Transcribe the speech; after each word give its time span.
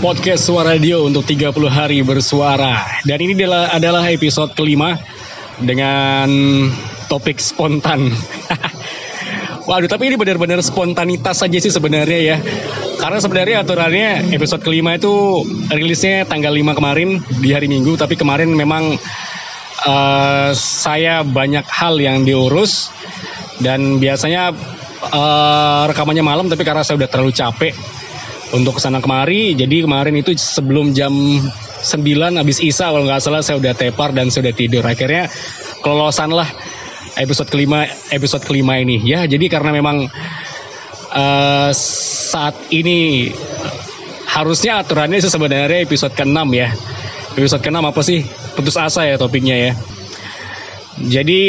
podcast 0.00 0.48
Suara 0.48 0.72
Radio 0.72 1.04
untuk 1.04 1.28
30 1.28 1.52
hari 1.68 2.00
bersuara. 2.00 3.04
Dan 3.04 3.20
ini 3.20 3.36
adalah, 3.36 3.68
adalah 3.68 4.02
episode 4.08 4.56
kelima 4.56 4.96
dengan 5.60 6.26
topik 7.12 7.36
spontan. 7.36 8.08
Waduh, 9.68 9.92
tapi 9.92 10.08
ini 10.08 10.16
benar-benar 10.16 10.64
spontanitas 10.64 11.44
saja 11.44 11.60
sih 11.60 11.68
sebenarnya 11.68 12.20
ya. 12.32 12.36
Karena 12.96 13.20
sebenarnya 13.20 13.60
aturannya 13.60 14.32
episode 14.32 14.64
kelima 14.64 14.96
itu 14.96 15.44
rilisnya 15.68 16.24
tanggal 16.24 16.56
5 16.56 16.80
kemarin 16.80 17.20
di 17.36 17.52
hari 17.52 17.68
Minggu, 17.68 18.00
tapi 18.00 18.16
kemarin 18.16 18.56
memang 18.56 18.96
uh, 19.84 20.50
saya 20.56 21.20
banyak 21.28 21.68
hal 21.68 22.00
yang 22.00 22.24
diurus 22.24 22.88
dan 23.60 24.00
biasanya 24.00 24.56
uh, 25.12 25.84
rekamannya 25.92 26.24
malam 26.24 26.48
tapi 26.48 26.64
karena 26.64 26.80
saya 26.80 27.04
udah 27.04 27.08
terlalu 27.12 27.36
capek 27.36 27.76
untuk 28.50 28.78
ke 28.78 28.80
sana 28.82 28.98
kemari 28.98 29.54
jadi 29.54 29.86
kemarin 29.86 30.18
itu 30.18 30.34
sebelum 30.34 30.90
jam 30.90 31.12
9 31.80 32.36
habis 32.36 32.60
isa 32.60 32.92
kalau 32.92 33.08
nggak 33.08 33.22
salah 33.24 33.40
saya 33.40 33.56
udah 33.56 33.72
tepar 33.72 34.12
dan 34.12 34.28
sudah 34.28 34.52
tidur. 34.52 34.84
Akhirnya 34.84 35.32
kelolosan 35.80 36.28
lah 36.34 36.46
episode 37.16 37.48
kelima 37.48 37.88
episode 38.12 38.44
kelima 38.44 38.76
ini. 38.76 39.00
Ya 39.00 39.24
jadi 39.24 39.48
karena 39.48 39.72
memang 39.72 40.06
uh, 41.14 41.70
saat 41.72 42.54
ini 42.68 43.30
harusnya 44.28 44.84
aturannya 44.84 45.18
sebenarnya 45.24 45.80
episode 45.82 46.12
ke-6 46.12 46.38
ya. 46.52 46.68
Episode 47.34 47.62
ke-6 47.64 47.80
apa 47.80 48.00
sih? 48.04 48.20
Putus 48.54 48.76
asa 48.76 49.08
ya 49.08 49.16
topiknya 49.16 49.56
ya. 49.56 49.72
Jadi 51.00 51.40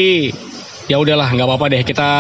ya 0.88 0.96
udahlah 0.96 1.28
nggak 1.28 1.48
apa-apa 1.48 1.66
deh. 1.76 1.84
Kita 1.84 2.12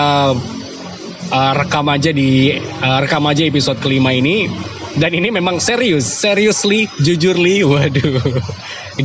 uh, 1.31 1.53
rekam 1.55 1.87
aja 1.87 2.11
di 2.11 2.59
uh, 2.59 2.99
rekam 2.99 3.23
aja 3.23 3.47
episode 3.47 3.79
kelima 3.79 4.11
ini 4.11 4.51
dan 4.99 5.11
ini 5.15 5.31
memang 5.31 5.61
serius, 5.63 6.03
seriously, 6.03 6.91
jujurly, 6.99 7.63
waduh, 7.69 8.19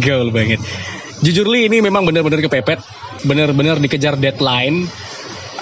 gaul 0.02 0.34
banget. 0.34 0.58
Jujurly 1.22 1.70
ini 1.70 1.78
memang 1.80 2.04
benar-benar 2.04 2.42
kepepet, 2.42 2.82
benar-benar 3.24 3.78
dikejar 3.78 4.18
deadline, 4.18 4.90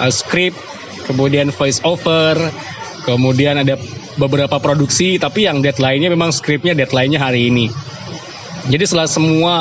uh, 0.00 0.10
script, 0.10 0.56
kemudian 1.04 1.52
voice 1.52 1.78
over, 1.84 2.34
kemudian 3.04 3.60
ada 3.60 3.76
beberapa 4.16 4.56
produksi, 4.58 5.20
tapi 5.20 5.46
yang 5.46 5.60
deadline-nya 5.60 6.10
memang 6.10 6.32
skripnya 6.32 6.72
deadline-nya 6.72 7.20
hari 7.20 7.52
ini. 7.52 7.68
Jadi 8.70 8.84
setelah 8.88 9.10
semua 9.10 9.54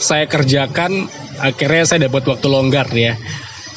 saya 0.00 0.24
kerjakan, 0.24 1.10
akhirnya 1.42 1.84
saya 1.84 2.00
dapat 2.08 2.24
waktu 2.24 2.46
longgar 2.48 2.88
ya. 2.96 3.14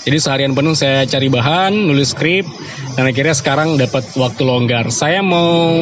Jadi 0.02 0.18
seharian 0.18 0.58
penuh 0.58 0.74
saya 0.74 1.06
cari 1.06 1.30
bahan, 1.30 1.78
nulis 1.78 2.18
skrip, 2.18 2.50
dan 2.98 3.06
akhirnya 3.06 3.38
sekarang 3.38 3.78
dapat 3.78 4.02
waktu 4.18 4.42
longgar. 4.42 4.90
Saya 4.90 5.22
mau 5.22 5.78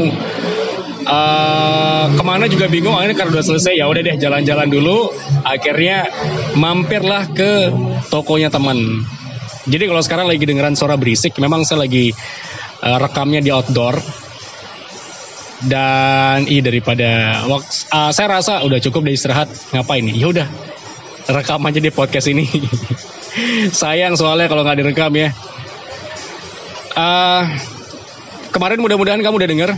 uh, 1.08 2.06
ke 2.12 2.24
mana 2.28 2.52
juga 2.52 2.68
bingung, 2.68 3.00
akhirnya 3.00 3.16
karena 3.16 3.40
udah 3.40 3.46
selesai 3.48 3.80
ya 3.80 3.88
udah 3.88 4.04
deh 4.04 4.20
jalan-jalan 4.20 4.68
dulu. 4.68 5.16
Akhirnya 5.48 6.12
mampirlah 6.60 7.32
ke 7.32 7.72
tokonya 8.12 8.52
teman. 8.52 9.08
Jadi 9.72 9.88
kalau 9.88 10.04
sekarang 10.04 10.28
lagi 10.28 10.44
dengeran 10.44 10.76
suara 10.76 11.00
berisik, 11.00 11.40
memang 11.40 11.64
saya 11.64 11.88
lagi 11.88 12.12
uh, 12.84 13.00
rekamnya 13.00 13.40
di 13.40 13.56
outdoor. 13.56 13.96
Dan 15.60 16.48
iya 16.48 16.64
daripada 16.64 17.44
uh, 17.48 18.12
saya 18.12 18.28
rasa 18.28 18.64
udah 18.68 18.80
cukup 18.84 19.08
dari 19.08 19.16
istirahat 19.16 19.48
ngapain? 19.72 20.08
Ya 20.12 20.28
udah 20.28 20.48
rekam 21.32 21.64
aja 21.64 21.80
di 21.80 21.92
podcast 21.92 22.28
ini. 22.28 22.44
Sayang 23.70 24.18
soalnya 24.18 24.50
kalau 24.50 24.66
nggak 24.66 24.80
direkam 24.82 25.14
ya. 25.14 25.30
Uh, 26.98 27.46
kemarin 28.50 28.82
mudah-mudahan 28.82 29.22
kamu 29.22 29.36
udah 29.40 29.50
dengar 29.50 29.72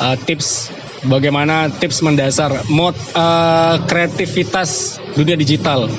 uh, 0.00 0.16
tips 0.24 0.72
bagaimana 1.04 1.68
tips 1.68 2.00
mendasar 2.00 2.64
mod 2.72 2.96
uh, 3.12 3.82
kreativitas 3.84 5.02
dunia 5.18 5.36
digital. 5.36 5.90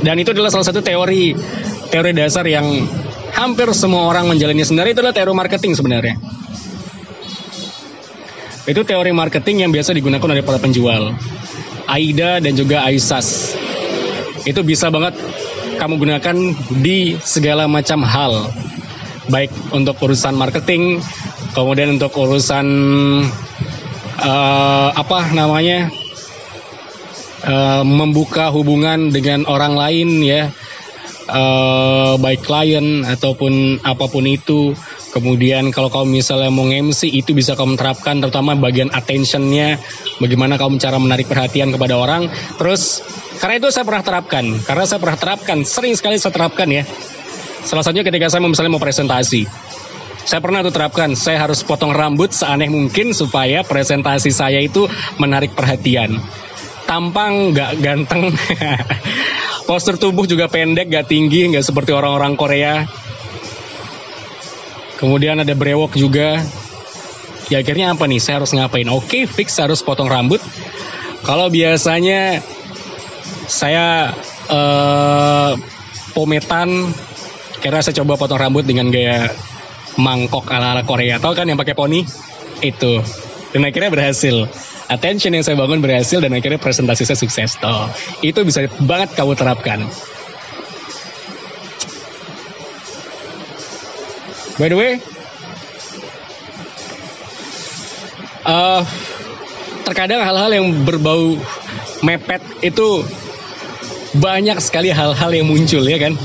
Dan 0.00 0.22
itu 0.22 0.30
adalah 0.30 0.54
salah 0.54 0.66
satu 0.70 0.80
teori 0.80 1.34
teori 1.90 2.10
dasar 2.14 2.46
yang 2.46 2.64
hampir 3.34 3.68
semua 3.74 4.08
orang 4.08 4.30
menjalani 4.30 4.62
sebenarnya 4.62 4.92
itu 4.96 5.00
adalah 5.02 5.16
teori 5.16 5.32
marketing 5.34 5.72
sebenarnya. 5.74 6.14
Itu 8.66 8.82
teori 8.82 9.14
marketing 9.14 9.66
yang 9.66 9.70
biasa 9.70 9.94
digunakan 9.94 10.26
oleh 10.26 10.42
para 10.42 10.58
penjual. 10.58 11.14
AIDA 11.86 12.42
dan 12.42 12.52
juga 12.58 12.82
AISAS 12.82 13.54
itu 14.46 14.62
bisa 14.62 14.88
banget 14.88 15.18
kamu 15.76 15.98
gunakan 15.98 16.36
di 16.80 17.18
segala 17.20 17.66
macam 17.66 18.06
hal. 18.06 18.48
Baik 19.26 19.50
untuk 19.74 19.98
urusan 19.98 20.38
marketing 20.38 21.02
kemudian 21.50 21.98
untuk 21.98 22.14
urusan 22.14 22.66
uh, 24.22 24.88
apa 24.94 25.34
namanya 25.34 25.90
uh, 27.42 27.82
membuka 27.82 28.54
hubungan 28.54 29.10
dengan 29.10 29.42
orang 29.50 29.74
lain 29.74 30.22
ya. 30.22 30.54
Uh, 31.26 32.14
baik 32.22 32.46
klien 32.46 33.02
ataupun 33.02 33.82
apa 33.82 34.06
pun 34.06 34.22
itu 34.30 34.78
Kemudian 35.16 35.72
kalau 35.72 35.88
kamu 35.88 36.20
misalnya 36.20 36.52
mau 36.52 36.68
MC 36.68 37.08
itu 37.08 37.32
bisa 37.32 37.56
kamu 37.56 37.80
terapkan 37.80 38.20
terutama 38.20 38.52
bagian 38.52 38.92
attentionnya, 38.92 39.80
bagaimana 40.20 40.60
kamu 40.60 40.76
cara 40.76 41.00
menarik 41.00 41.24
perhatian 41.24 41.72
kepada 41.72 41.96
orang. 41.96 42.28
Terus 42.60 43.00
karena 43.40 43.56
itu 43.56 43.72
saya 43.72 43.88
pernah 43.88 44.04
terapkan, 44.04 44.44
karena 44.60 44.84
saya 44.84 45.00
pernah 45.00 45.16
terapkan, 45.16 45.64
sering 45.64 45.96
sekali 45.96 46.20
saya 46.20 46.36
terapkan 46.36 46.68
ya. 46.68 46.84
Salah 47.64 47.80
satunya 47.80 48.04
ketika 48.04 48.28
saya 48.28 48.44
misalnya 48.44 48.76
mau 48.76 48.82
presentasi. 48.84 49.48
Saya 50.28 50.44
pernah 50.44 50.60
tuh 50.60 50.76
terapkan, 50.76 51.16
saya 51.16 51.48
harus 51.48 51.64
potong 51.64 51.96
rambut 51.96 52.36
seaneh 52.36 52.68
mungkin 52.68 53.16
supaya 53.16 53.64
presentasi 53.64 54.28
saya 54.28 54.60
itu 54.60 54.84
menarik 55.16 55.56
perhatian. 55.56 56.20
Tampang 56.84 57.56
nggak 57.56 57.72
ganteng, 57.80 58.36
postur 59.70 59.96
tubuh 59.96 60.28
juga 60.28 60.52
pendek, 60.52 60.92
nggak 60.92 61.08
tinggi, 61.08 61.56
nggak 61.56 61.64
seperti 61.64 61.96
orang-orang 61.96 62.36
Korea 62.36 62.84
Kemudian 64.96 65.40
ada 65.40 65.52
brewok 65.52 65.96
juga. 65.96 66.40
Ya 67.52 67.62
akhirnya 67.62 67.94
apa 67.94 68.08
nih? 68.10 68.18
Saya 68.18 68.42
harus 68.42 68.50
ngapain? 68.56 68.88
Oke, 68.90 69.28
fix 69.28 69.54
harus 69.60 69.84
potong 69.84 70.10
rambut. 70.10 70.42
Kalau 71.22 71.46
biasanya 71.52 72.42
saya 73.46 74.10
uh, 74.50 75.54
pometan, 76.10 76.90
kira 77.62 77.84
saya 77.84 77.94
coba 78.02 78.18
potong 78.18 78.40
rambut 78.40 78.66
dengan 78.66 78.90
gaya 78.90 79.30
mangkok 80.00 80.48
ala-ala 80.50 80.82
Korea. 80.82 81.22
Tahu 81.22 81.32
kan 81.36 81.46
yang 81.46 81.60
pakai 81.60 81.76
poni? 81.76 82.02
Itu. 82.64 83.00
Dan 83.54 83.62
akhirnya 83.62 83.92
berhasil. 83.92 84.48
Attention 84.86 85.34
yang 85.34 85.42
saya 85.42 85.58
bangun 85.58 85.82
berhasil 85.82 86.22
dan 86.22 86.30
akhirnya 86.30 86.62
presentasi 86.62 87.02
saya 87.06 87.18
sukses. 87.18 87.58
Toh, 87.58 87.90
itu 88.22 88.38
bisa 88.46 88.70
banget 88.86 89.18
kamu 89.18 89.34
terapkan. 89.34 89.82
By 94.56 94.72
the 94.72 94.76
way, 94.80 94.96
uh, 98.48 98.80
terkadang 99.84 100.24
hal-hal 100.24 100.48
yang 100.48 100.66
berbau 100.88 101.36
mepet 102.00 102.40
itu 102.64 103.04
banyak 104.16 104.56
sekali 104.64 104.88
hal-hal 104.88 105.30
yang 105.36 105.44
muncul 105.44 105.84
ya 105.84 106.00
kan. 106.00 106.16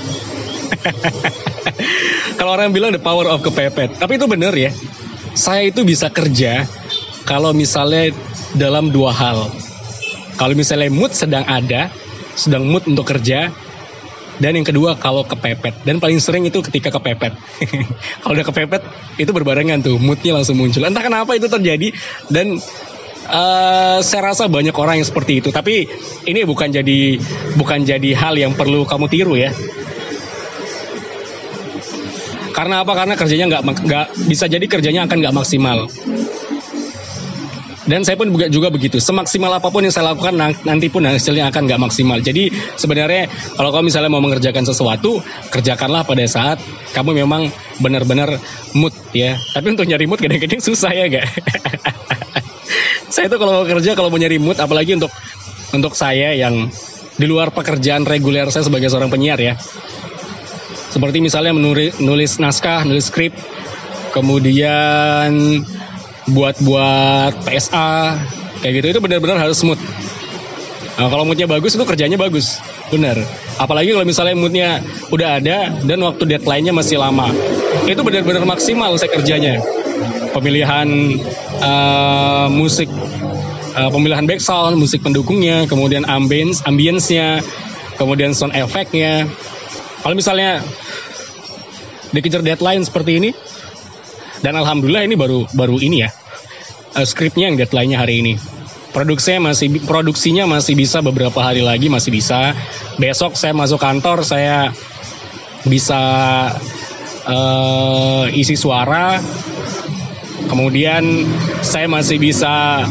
kalau 2.40 2.56
orang 2.56 2.72
bilang 2.72 2.96
the 2.96 3.04
power 3.04 3.28
of 3.28 3.44
kepepet, 3.44 4.00
tapi 4.00 4.16
itu 4.16 4.32
benar 4.32 4.56
ya. 4.56 4.72
Saya 5.36 5.68
itu 5.68 5.84
bisa 5.84 6.08
kerja 6.08 6.64
kalau 7.28 7.52
misalnya 7.52 8.16
dalam 8.56 8.96
dua 8.96 9.12
hal. 9.12 9.52
Kalau 10.40 10.56
misalnya 10.56 10.88
mood 10.88 11.12
sedang 11.12 11.44
ada, 11.44 11.92
sedang 12.40 12.64
mood 12.64 12.88
untuk 12.88 13.12
kerja, 13.12 13.52
dan 14.42 14.58
yang 14.58 14.66
kedua 14.66 14.98
kalau 14.98 15.22
kepepet. 15.22 15.86
Dan 15.86 16.02
paling 16.02 16.18
sering 16.18 16.50
itu 16.50 16.66
ketika 16.66 16.90
kepepet. 16.90 17.38
Kalau 18.26 18.34
udah 18.34 18.48
kepepet 18.50 18.82
itu 19.22 19.30
berbarengan 19.30 19.86
tuh. 19.86 20.02
Moodnya 20.02 20.34
langsung 20.34 20.58
muncul. 20.58 20.82
Entah 20.82 21.06
kenapa 21.06 21.38
itu 21.38 21.46
terjadi. 21.46 21.94
Dan 22.28 22.58
Uh, 23.32 24.02
saya 24.04 24.34
rasa 24.34 24.50
banyak 24.52 24.74
orang 24.76 25.00
yang 25.00 25.08
seperti 25.08 25.40
itu. 25.40 25.54
Tapi 25.54 25.88
ini 26.28 26.42
bukan 26.44 26.68
jadi 26.68 27.16
bukan 27.56 27.86
jadi 27.86 28.18
hal 28.18 28.36
yang 28.36 28.58
perlu 28.58 28.84
kamu 28.84 29.08
tiru 29.08 29.40
ya. 29.40 29.54
Karena 32.52 32.84
apa? 32.84 32.92
Karena 32.92 33.16
kerjanya 33.16 33.46
nggak 33.48 33.64
nggak 33.88 34.08
bisa 34.28 34.52
jadi 34.52 34.66
kerjanya 34.68 35.08
akan 35.08 35.22
nggak 35.22 35.36
maksimal 35.38 35.88
dan 37.90 38.06
saya 38.06 38.14
pun 38.14 38.30
juga, 38.30 38.46
juga 38.46 38.68
begitu. 38.70 39.02
Semaksimal 39.02 39.58
apa 39.58 39.74
pun 39.74 39.82
yang 39.82 39.94
saya 39.94 40.14
lakukan 40.14 40.38
nanti 40.38 40.88
pun 40.94 41.02
hasilnya 41.02 41.50
akan 41.50 41.66
nggak 41.66 41.82
maksimal. 41.82 42.22
Jadi 42.22 42.54
sebenarnya 42.78 43.26
kalau 43.58 43.74
kamu 43.74 43.90
misalnya 43.90 44.12
mau 44.14 44.22
mengerjakan 44.22 44.62
sesuatu, 44.70 45.18
kerjakanlah 45.50 46.06
pada 46.06 46.22
saat 46.30 46.62
kamu 46.94 47.26
memang 47.26 47.50
benar-benar 47.82 48.38
mood 48.78 48.94
ya. 49.18 49.34
Tapi 49.58 49.74
untuk 49.74 49.90
nyari 49.90 50.06
mood 50.06 50.22
kadang-kadang 50.22 50.62
susah 50.62 50.94
ya 50.94 51.10
gak? 51.10 51.26
saya 53.14 53.26
itu 53.28 53.38
kalau 53.42 53.62
mau 53.62 53.66
kerja 53.66 53.98
kalau 53.98 54.14
mau 54.14 54.22
nyari 54.22 54.38
mood, 54.38 54.62
apalagi 54.62 55.02
untuk 55.02 55.10
untuk 55.74 55.98
saya 55.98 56.38
yang 56.38 56.70
di 57.18 57.26
luar 57.26 57.50
pekerjaan 57.50 58.06
reguler 58.06 58.46
saya 58.54 58.62
sebagai 58.62 58.94
seorang 58.94 59.10
penyiar 59.10 59.42
ya. 59.42 59.58
Seperti 60.92 61.24
misalnya 61.24 61.56
menulis, 61.56 61.98
nulis 62.04 62.38
naskah, 62.38 62.84
nulis 62.84 63.08
skrip, 63.10 63.32
kemudian 64.12 65.64
buat 66.32 66.56
buat 66.64 67.34
PSA 67.46 68.18
kayak 68.64 68.74
gitu 68.80 68.88
itu 68.98 69.00
benar-benar 69.04 69.38
harus 69.40 69.60
smooth 69.60 69.80
Nah, 71.02 71.10
kalau 71.10 71.26
moodnya 71.26 71.50
bagus 71.50 71.74
itu 71.74 71.82
kerjanya 71.82 72.14
bagus, 72.14 72.62
benar. 72.94 73.18
Apalagi 73.58 73.90
kalau 73.90 74.06
misalnya 74.06 74.38
moodnya 74.38 74.70
udah 75.10 75.42
ada 75.42 75.74
dan 75.82 75.98
waktu 76.06 76.30
deadline-nya 76.30 76.78
masih 76.78 77.02
lama, 77.02 77.26
itu 77.90 77.98
benar-benar 78.06 78.46
maksimal 78.46 78.94
saya 79.02 79.10
kerjanya. 79.10 79.66
Pemilihan 80.30 81.18
uh, 81.58 82.54
musik, 82.54 82.86
uh, 83.74 83.90
pemilihan 83.90 84.30
background, 84.30 84.78
musik 84.78 85.02
pendukungnya, 85.02 85.66
kemudian 85.66 86.06
ambience, 86.06 86.62
ambience-nya, 86.70 87.42
kemudian 87.98 88.38
sound 88.38 88.54
effect-nya. 88.54 89.26
Kalau 90.06 90.14
misalnya 90.14 90.62
dikejar 92.14 92.46
deadline 92.46 92.86
seperti 92.86 93.18
ini, 93.18 93.30
dan 94.46 94.54
alhamdulillah 94.54 95.02
ini 95.02 95.18
baru 95.18 95.50
baru 95.58 95.82
ini 95.82 96.06
ya, 96.06 96.14
uh, 96.96 97.06
skripnya 97.06 97.52
yang 97.52 97.58
deadline-nya 97.60 98.00
hari 98.00 98.24
ini. 98.24 98.34
Produksinya 98.92 99.52
masih 99.56 99.72
produksinya 99.88 100.44
masih 100.44 100.76
bisa 100.76 101.00
beberapa 101.00 101.40
hari 101.40 101.64
lagi 101.64 101.88
masih 101.88 102.12
bisa. 102.12 102.52
Besok 103.00 103.40
saya 103.40 103.56
masuk 103.56 103.80
kantor 103.80 104.28
saya 104.28 104.76
bisa 105.64 106.02
uh, 107.24 108.28
isi 108.36 108.60
suara. 108.60 109.24
Kemudian 110.52 111.24
saya 111.64 111.88
masih 111.88 112.20
bisa 112.20 112.84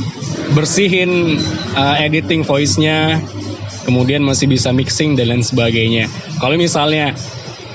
bersihin 0.56 1.37
uh, 1.76 2.00
editing 2.00 2.41
voice-nya. 2.41 3.20
Kemudian 3.85 4.25
masih 4.25 4.49
bisa 4.49 4.73
mixing 4.73 5.20
dan 5.20 5.29
lain 5.29 5.44
sebagainya. 5.44 6.08
Kalau 6.41 6.56
misalnya 6.56 7.12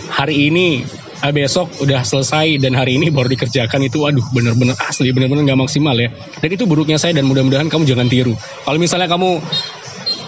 hari 0.10 0.50
ini 0.50 0.82
besok 1.34 1.72
udah 1.82 2.02
selesai 2.06 2.60
dan 2.62 2.76
hari 2.78 3.00
ini 3.00 3.10
baru 3.10 3.32
dikerjakan 3.32 3.88
itu 3.88 4.04
waduh 4.04 4.24
bener-bener 4.36 4.76
asli 4.86 5.10
bener-bener 5.12 5.48
nggak 5.52 5.60
maksimal 5.68 5.96
ya. 5.96 6.12
Dan 6.40 6.50
itu 6.54 6.64
buruknya 6.68 7.00
saya 7.00 7.16
dan 7.16 7.26
mudah-mudahan 7.26 7.72
kamu 7.72 7.84
jangan 7.88 8.08
tiru. 8.12 8.34
Kalau 8.38 8.78
misalnya 8.78 9.10
kamu 9.10 9.40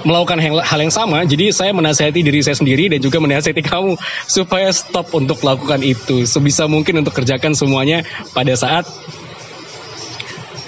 melakukan 0.05 0.39
hal 0.61 0.79
yang 0.79 0.93
sama 0.93 1.25
jadi 1.25 1.49
saya 1.49 1.73
menasihati 1.73 2.21
diri 2.21 2.39
saya 2.39 2.55
sendiri 2.55 2.87
dan 2.87 3.01
juga 3.01 3.17
menasihati 3.17 3.65
kamu 3.65 3.97
supaya 4.29 4.69
stop 4.69 5.09
untuk 5.11 5.41
melakukan 5.41 5.81
itu 5.81 6.23
sebisa 6.23 6.69
mungkin 6.69 7.01
untuk 7.01 7.17
kerjakan 7.17 7.57
semuanya 7.57 8.05
pada 8.31 8.53
saat 8.53 8.85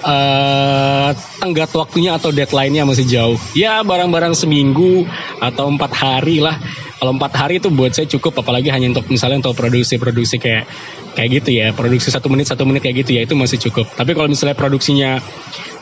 uh, 0.04 1.12
tenggat 1.40 1.72
waktunya 1.76 2.16
atau 2.16 2.32
deadline-nya 2.32 2.84
masih 2.88 3.06
jauh. 3.08 3.40
Ya 3.56 3.82
barang-barang 3.84 4.36
seminggu 4.36 5.08
atau 5.40 5.72
empat 5.72 5.92
hari 5.96 6.44
lah. 6.44 6.60
Kalau 7.00 7.16
empat 7.16 7.32
hari 7.36 7.64
itu 7.64 7.72
buat 7.72 7.96
saya 7.96 8.12
cukup 8.12 8.44
apalagi 8.44 8.68
hanya 8.76 8.92
untuk 8.92 9.08
misalnya 9.08 9.40
untuk 9.40 9.56
produksi-produksi 9.56 10.36
kayak 10.40 10.68
kayak 11.16 11.30
gitu 11.42 11.50
ya. 11.56 11.72
Produksi 11.72 12.12
satu 12.12 12.28
menit 12.28 12.52
satu 12.52 12.68
menit 12.68 12.84
kayak 12.84 13.08
gitu 13.08 13.20
ya 13.20 13.22
itu 13.24 13.36
masih 13.40 13.60
cukup. 13.70 13.88
Tapi 13.96 14.12
kalau 14.12 14.28
misalnya 14.28 14.56
produksinya 14.56 15.24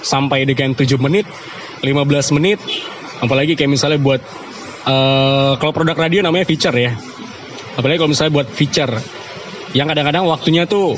sampai 0.06 0.46
dengan 0.46 0.78
7 0.78 0.86
menit 1.02 1.26
15 1.82 2.38
menit 2.38 2.62
apalagi 3.18 3.58
kayak 3.58 3.72
misalnya 3.74 3.98
buat 3.98 4.22
uh, 4.86 5.58
kalau 5.58 5.74
produk 5.74 5.98
radio 5.98 6.22
namanya 6.22 6.46
feature 6.46 6.76
ya. 6.78 6.94
Apalagi 7.78 7.98
kalau 8.02 8.12
misalnya 8.14 8.34
buat 8.34 8.50
feature 8.50 8.94
yang 9.74 9.90
kadang-kadang 9.90 10.26
waktunya 10.26 10.66
tuh 10.70 10.98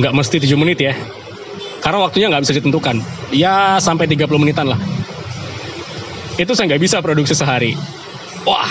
nggak 0.00 0.12
mesti 0.16 0.36
7 0.40 0.56
menit 0.56 0.78
ya 0.80 0.94
karena 1.80 1.98
waktunya 2.04 2.28
nggak 2.28 2.44
bisa 2.44 2.56
ditentukan. 2.60 2.96
Ya 3.32 3.80
sampai 3.80 4.04
30 4.04 4.28
menitan 4.36 4.68
lah. 4.68 4.80
Itu 6.36 6.52
saya 6.52 6.72
nggak 6.72 6.82
bisa 6.84 7.00
produksi 7.00 7.32
sehari. 7.32 7.72
Wah 8.44 8.68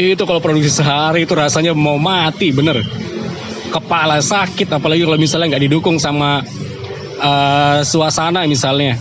itu 0.00 0.22
kalau 0.24 0.40
produksi 0.40 0.72
sehari 0.72 1.28
itu 1.28 1.36
rasanya 1.36 1.76
mau 1.76 2.00
mati 2.00 2.48
bener. 2.52 2.80
Kepala 3.68 4.24
sakit 4.24 4.72
apalagi 4.72 5.04
kalau 5.04 5.20
misalnya 5.20 5.56
nggak 5.56 5.64
didukung 5.68 6.00
sama 6.00 6.40
uh, 7.20 7.80
suasana 7.84 8.48
misalnya. 8.48 8.96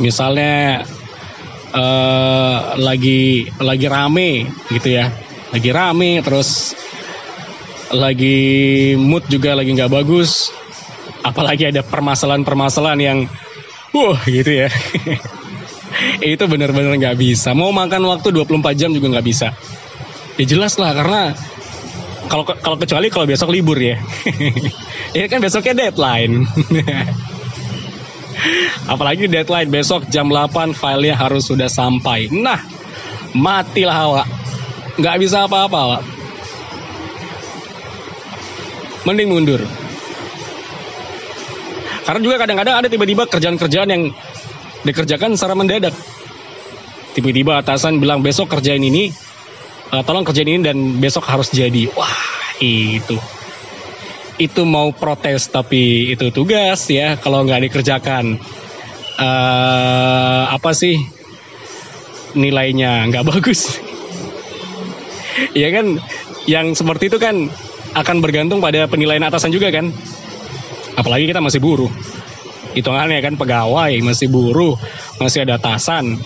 Misalnya 0.00 0.88
uh, 1.76 2.80
lagi 2.80 3.44
lagi 3.60 3.86
rame 3.92 4.48
gitu 4.72 4.88
ya. 4.88 5.12
Lagi 5.52 5.68
rame 5.68 6.24
terus 6.24 6.72
lagi 7.92 8.40
mood 8.96 9.28
juga 9.28 9.52
lagi 9.52 9.76
nggak 9.76 9.92
bagus 9.92 10.48
apalagi 11.22 11.70
ada 11.70 11.86
permasalahan-permasalahan 11.86 13.00
yang 13.00 13.18
wah 13.94 14.18
gitu 14.26 14.66
ya 14.66 14.68
itu 16.22 16.44
benar-benar 16.48 16.96
nggak 16.96 17.18
bisa. 17.18 17.52
Mau 17.52 17.72
makan 17.72 18.08
waktu 18.08 18.32
24 18.32 18.78
jam 18.78 18.90
juga 18.92 19.18
nggak 19.18 19.26
bisa. 19.26 19.52
Ya 20.40 20.44
jelas 20.48 20.80
lah 20.80 20.96
karena 20.96 21.36
kalau 22.30 22.44
kalau 22.48 22.76
kecuali 22.80 23.12
kalau 23.12 23.26
besok 23.28 23.52
libur 23.52 23.76
ya. 23.76 24.00
ya 25.18 25.24
kan 25.28 25.42
besoknya 25.42 25.88
deadline. 25.88 26.42
Apalagi 28.92 29.30
deadline 29.30 29.70
besok 29.70 30.08
jam 30.08 30.32
8 30.32 30.74
filenya 30.74 31.14
harus 31.14 31.46
sudah 31.46 31.68
sampai. 31.68 32.32
Nah, 32.32 32.58
matilah 33.36 33.98
awak. 34.08 34.28
Nggak 34.98 35.16
bisa 35.20 35.46
apa-apa. 35.46 36.02
Mending 39.02 39.28
mundur. 39.30 39.62
Karena 42.02 42.20
juga 42.22 42.36
kadang-kadang 42.42 42.74
ada 42.82 42.88
tiba-tiba 42.90 43.30
kerjaan-kerjaan 43.30 43.88
yang 43.90 44.02
dikerjakan 44.82 45.38
secara 45.38 45.54
mendadak. 45.54 45.94
Tiba-tiba 47.14 47.62
atasan 47.62 48.02
bilang 48.02 48.24
besok 48.24 48.50
kerjain 48.50 48.82
ini, 48.82 49.12
uh, 49.94 50.02
tolong 50.02 50.26
kerjain 50.26 50.48
ini 50.50 50.60
dan 50.64 50.76
besok 50.98 51.28
harus 51.28 51.52
jadi. 51.54 51.86
Wah 51.94 52.26
itu, 52.58 53.16
itu 54.40 54.62
mau 54.66 54.90
protes 54.90 55.46
tapi 55.52 56.10
itu 56.10 56.32
tugas 56.34 56.88
ya 56.90 57.20
kalau 57.20 57.46
nggak 57.46 57.70
dikerjakan. 57.70 58.40
Uh, 59.12 60.48
apa 60.50 60.72
sih 60.72 60.96
nilainya 62.32 63.06
nggak 63.12 63.26
bagus? 63.30 63.78
ya 65.52 65.68
kan, 65.72 66.00
yang 66.48 66.72
seperti 66.72 67.12
itu 67.12 67.20
kan 67.20 67.48
akan 67.92 68.16
bergantung 68.24 68.64
pada 68.64 68.88
penilaian 68.88 69.22
atasan 69.22 69.52
juga 69.52 69.68
kan. 69.68 69.92
Apalagi 70.98 71.28
kita 71.28 71.40
masih 71.40 71.60
buruh. 71.62 71.90
Hitungannya 72.72 73.20
kan 73.20 73.36
pegawai 73.36 73.92
masih 74.00 74.32
buruh 74.32 74.76
masih 75.20 75.44
ada 75.44 75.60
atasan. 75.60 76.16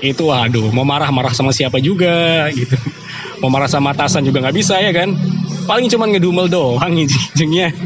Itu 0.00 0.32
waduh 0.32 0.72
mau 0.72 0.82
marah-marah 0.82 1.36
sama 1.36 1.52
siapa 1.52 1.78
juga 1.78 2.48
gitu. 2.54 2.74
Mau 3.44 3.52
marah 3.52 3.68
sama 3.68 3.92
atasan 3.92 4.26
juga 4.26 4.42
nggak 4.42 4.56
bisa 4.56 4.80
ya 4.80 4.90
kan? 4.90 5.12
Paling 5.68 5.86
cuma 5.92 6.10
ngedumel 6.10 6.50
doang 6.50 6.98
jengnya 7.36 7.70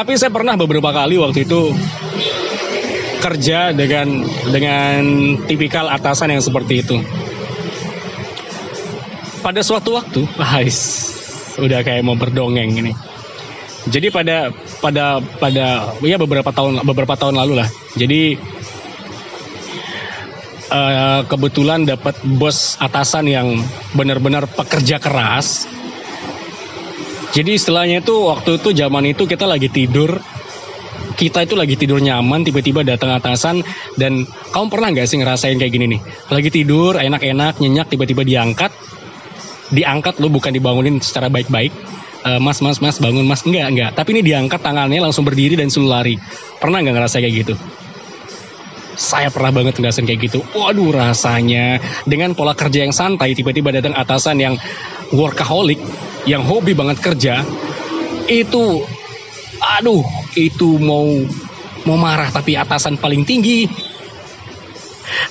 tapi 0.00 0.16
saya 0.16 0.32
pernah 0.32 0.56
beberapa 0.56 0.96
kali 0.96 1.20
waktu 1.20 1.44
itu 1.44 1.76
kerja 3.20 3.76
dengan 3.76 4.24
dengan 4.48 5.00
tipikal 5.44 5.92
atasan 5.92 6.32
yang 6.32 6.40
seperti 6.40 6.80
itu 6.80 6.96
pada 9.40 9.60
suatu 9.64 9.96
waktu, 9.96 10.24
guys, 10.40 10.78
udah 11.56 11.80
kayak 11.82 12.04
mau 12.04 12.14
berdongeng 12.14 12.76
ini. 12.76 12.92
Jadi 13.88 14.12
pada 14.12 14.52
pada 14.84 15.24
pada 15.40 15.96
ya 16.04 16.20
beberapa 16.20 16.52
tahun 16.52 16.84
beberapa 16.84 17.16
tahun 17.16 17.40
lalu 17.40 17.64
lah. 17.64 17.68
Jadi 17.96 18.36
uh, 20.68 21.20
kebetulan 21.24 21.88
dapat 21.88 22.20
bos 22.36 22.76
atasan 22.76 23.24
yang 23.32 23.56
benar-benar 23.96 24.44
pekerja 24.46 25.00
keras. 25.00 25.64
Jadi 27.30 27.56
istilahnya 27.56 28.02
itu 28.02 28.26
waktu 28.26 28.58
itu 28.58 28.74
zaman 28.74 29.06
itu 29.06 29.22
kita 29.24 29.46
lagi 29.46 29.70
tidur, 29.70 30.18
kita 31.14 31.46
itu 31.46 31.54
lagi 31.54 31.78
tidur 31.78 32.02
nyaman, 32.02 32.42
tiba-tiba 32.42 32.82
datang 32.82 33.14
atasan 33.14 33.62
dan 33.94 34.26
kamu 34.50 34.66
pernah 34.66 34.88
nggak 34.90 35.06
sih 35.06 35.18
ngerasain 35.22 35.54
kayak 35.54 35.72
gini 35.72 35.86
nih? 35.94 36.00
Lagi 36.26 36.50
tidur 36.50 36.98
enak-enak 36.98 37.62
nyenyak, 37.62 37.86
tiba-tiba 37.86 38.26
diangkat, 38.26 38.74
diangkat 39.70 40.18
lo 40.18 40.28
bukan 40.30 40.52
dibangunin 40.54 40.98
secara 41.02 41.30
baik-baik. 41.30 41.72
Uh, 42.20 42.36
mas 42.36 42.60
mas 42.60 42.78
mas 42.84 43.00
bangun 43.00 43.24
mas. 43.24 43.42
Enggak 43.48 43.66
enggak. 43.72 43.90
Tapi 43.96 44.08
ini 44.18 44.22
diangkat 44.26 44.60
tangannya 44.60 45.00
langsung 45.00 45.24
berdiri 45.24 45.56
dan 45.56 45.72
suruh 45.72 45.88
lari. 45.88 46.20
Pernah 46.60 46.84
nggak 46.84 46.94
ngerasa 47.00 47.16
kayak 47.22 47.34
gitu? 47.46 47.54
Saya 49.00 49.32
pernah 49.32 49.48
banget 49.48 49.80
ngerasain 49.80 50.04
kayak 50.04 50.28
gitu. 50.28 50.44
Waduh 50.52 50.92
rasanya. 50.92 51.80
Dengan 52.04 52.36
pola 52.36 52.52
kerja 52.52 52.84
yang 52.84 52.92
santai 52.92 53.32
tiba-tiba 53.32 53.72
datang 53.72 53.96
atasan 53.96 54.36
yang 54.36 54.54
workaholic 55.16 55.80
yang 56.28 56.44
hobi 56.44 56.76
banget 56.76 57.00
kerja 57.00 57.40
itu 58.28 58.84
aduh 59.60 60.04
itu 60.36 60.76
mau 60.78 61.08
mau 61.88 61.96
marah 61.96 62.28
tapi 62.28 62.60
atasan 62.60 63.00
paling 63.00 63.24
tinggi. 63.24 63.64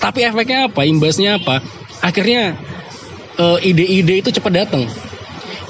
Tapi 0.02 0.26
efeknya 0.26 0.68
apa? 0.68 0.84
Imbasnya 0.84 1.38
apa? 1.38 1.62
Akhirnya 2.02 2.58
ide-ide 3.64 4.14
uh, 4.16 4.22
itu 4.22 4.30
cepat 4.36 4.54
datang. 4.66 4.84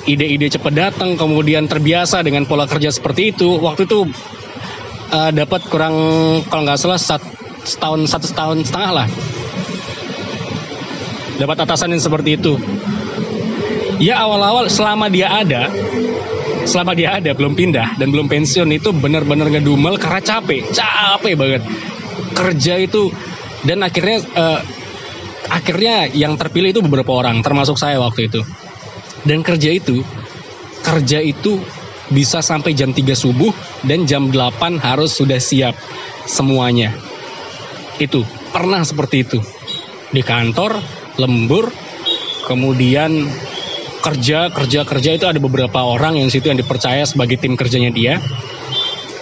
Ide-ide 0.10 0.50
cepat 0.50 0.74
datang, 0.74 1.14
kemudian 1.20 1.70
terbiasa 1.70 2.26
dengan 2.26 2.50
pola 2.50 2.66
kerja 2.66 2.90
seperti 2.90 3.36
itu. 3.36 3.62
Waktu 3.62 3.86
itu 3.86 4.10
uh, 5.14 5.32
dapat 5.34 5.62
kurang 5.70 5.96
kalau 6.50 6.66
nggak 6.66 6.80
salah 6.82 6.98
sat, 6.98 7.22
setahun 7.62 8.10
satu 8.10 8.28
tahun 8.34 8.58
setengah 8.66 8.92
lah. 9.04 9.08
Dapat 11.40 11.58
atasan 11.70 11.94
yang 11.94 12.04
seperti 12.04 12.36
itu. 12.36 12.58
ya 14.00 14.16
awal-awal 14.24 14.72
selama 14.72 15.12
dia 15.12 15.28
ada 15.28 15.68
selama 16.64 16.96
dia 16.96 17.20
ada 17.20 17.36
belum 17.36 17.52
pindah 17.52 18.00
dan 18.00 18.16
belum 18.16 18.32
pensiun 18.32 18.72
itu 18.72 18.96
benar-benar 18.96 19.52
ngedumel 19.52 20.00
karena 20.00 20.24
capek 20.24 20.64
capek 20.72 21.36
banget 21.36 21.62
kerja 22.32 22.80
itu 22.80 23.12
dan 23.68 23.84
akhirnya 23.84 24.24
uh, 24.40 24.60
akhirnya 25.50 26.10
yang 26.13 26.38
terpilih 26.38 26.72
itu 26.72 26.82
beberapa 26.86 27.13
orang 27.13 27.41
termasuk 27.41 27.75
saya 27.75 27.98
waktu 28.00 28.29
itu 28.29 28.41
dan 29.27 29.44
kerja 29.44 29.75
itu 29.75 30.01
kerja 30.86 31.20
itu 31.20 31.60
bisa 32.10 32.41
sampai 32.41 32.74
jam 32.74 32.89
3 32.89 33.06
subuh 33.13 33.53
dan 33.86 34.10
jam 34.10 34.34
8 34.34 34.82
harus 34.82 35.13
sudah 35.13 35.38
siap 35.38 35.77
semuanya. 36.25 36.89
Itu 38.01 38.25
pernah 38.50 38.82
seperti 38.82 39.25
itu. 39.25 39.39
Di 40.10 40.25
kantor 40.25 40.82
lembur 41.22 41.70
kemudian 42.50 43.29
kerja 44.01 44.50
kerja 44.50 44.82
kerja 44.88 45.12
itu 45.13 45.25
ada 45.29 45.38
beberapa 45.38 45.86
orang 45.86 46.18
yang 46.18 46.32
situ 46.32 46.50
yang 46.50 46.58
dipercaya 46.58 47.03
sebagai 47.06 47.38
tim 47.38 47.53
kerjanya 47.60 47.91
dia 47.91 48.18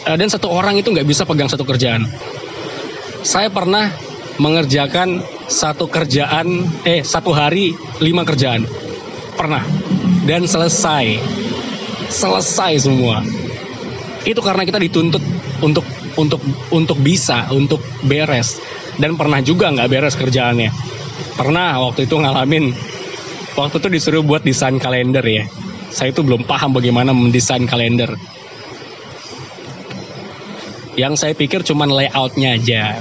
eh, 0.06 0.16
dan 0.16 0.30
satu 0.30 0.48
orang 0.54 0.78
itu 0.78 0.94
nggak 0.94 1.04
bisa 1.04 1.26
pegang 1.26 1.50
satu 1.50 1.66
kerjaan 1.66 2.06
saya 3.26 3.50
pernah 3.50 3.90
mengerjakan 4.38 5.26
satu 5.48 5.88
kerjaan 5.88 6.68
eh 6.84 7.02
satu 7.02 7.32
hari 7.32 7.72
lima 8.04 8.28
kerjaan. 8.28 8.68
Pernah. 9.40 9.64
Dan 10.28 10.44
selesai. 10.44 11.18
Selesai 12.12 12.84
semua. 12.84 13.24
Itu 14.28 14.44
karena 14.44 14.68
kita 14.68 14.76
dituntut 14.76 15.24
untuk 15.64 15.88
untuk 16.20 16.44
untuk 16.70 17.00
bisa 17.00 17.48
untuk 17.56 17.80
beres. 18.04 18.60
Dan 19.00 19.16
pernah 19.16 19.40
juga 19.40 19.72
nggak 19.72 19.88
beres 19.88 20.20
kerjaannya. 20.20 20.70
Pernah 21.40 21.80
waktu 21.88 22.06
itu 22.06 22.20
ngalamin. 22.20 22.76
Waktu 23.56 23.76
itu 23.82 23.88
disuruh 23.90 24.22
buat 24.22 24.44
desain 24.44 24.78
kalender 24.78 25.24
ya. 25.26 25.48
Saya 25.90 26.12
itu 26.12 26.22
belum 26.22 26.44
paham 26.44 26.76
bagaimana 26.76 27.16
mendesain 27.16 27.64
kalender. 27.66 28.12
Yang 30.98 31.14
saya 31.24 31.34
pikir 31.38 31.62
cuma 31.64 31.86
layoutnya 31.88 32.58
aja 32.58 33.00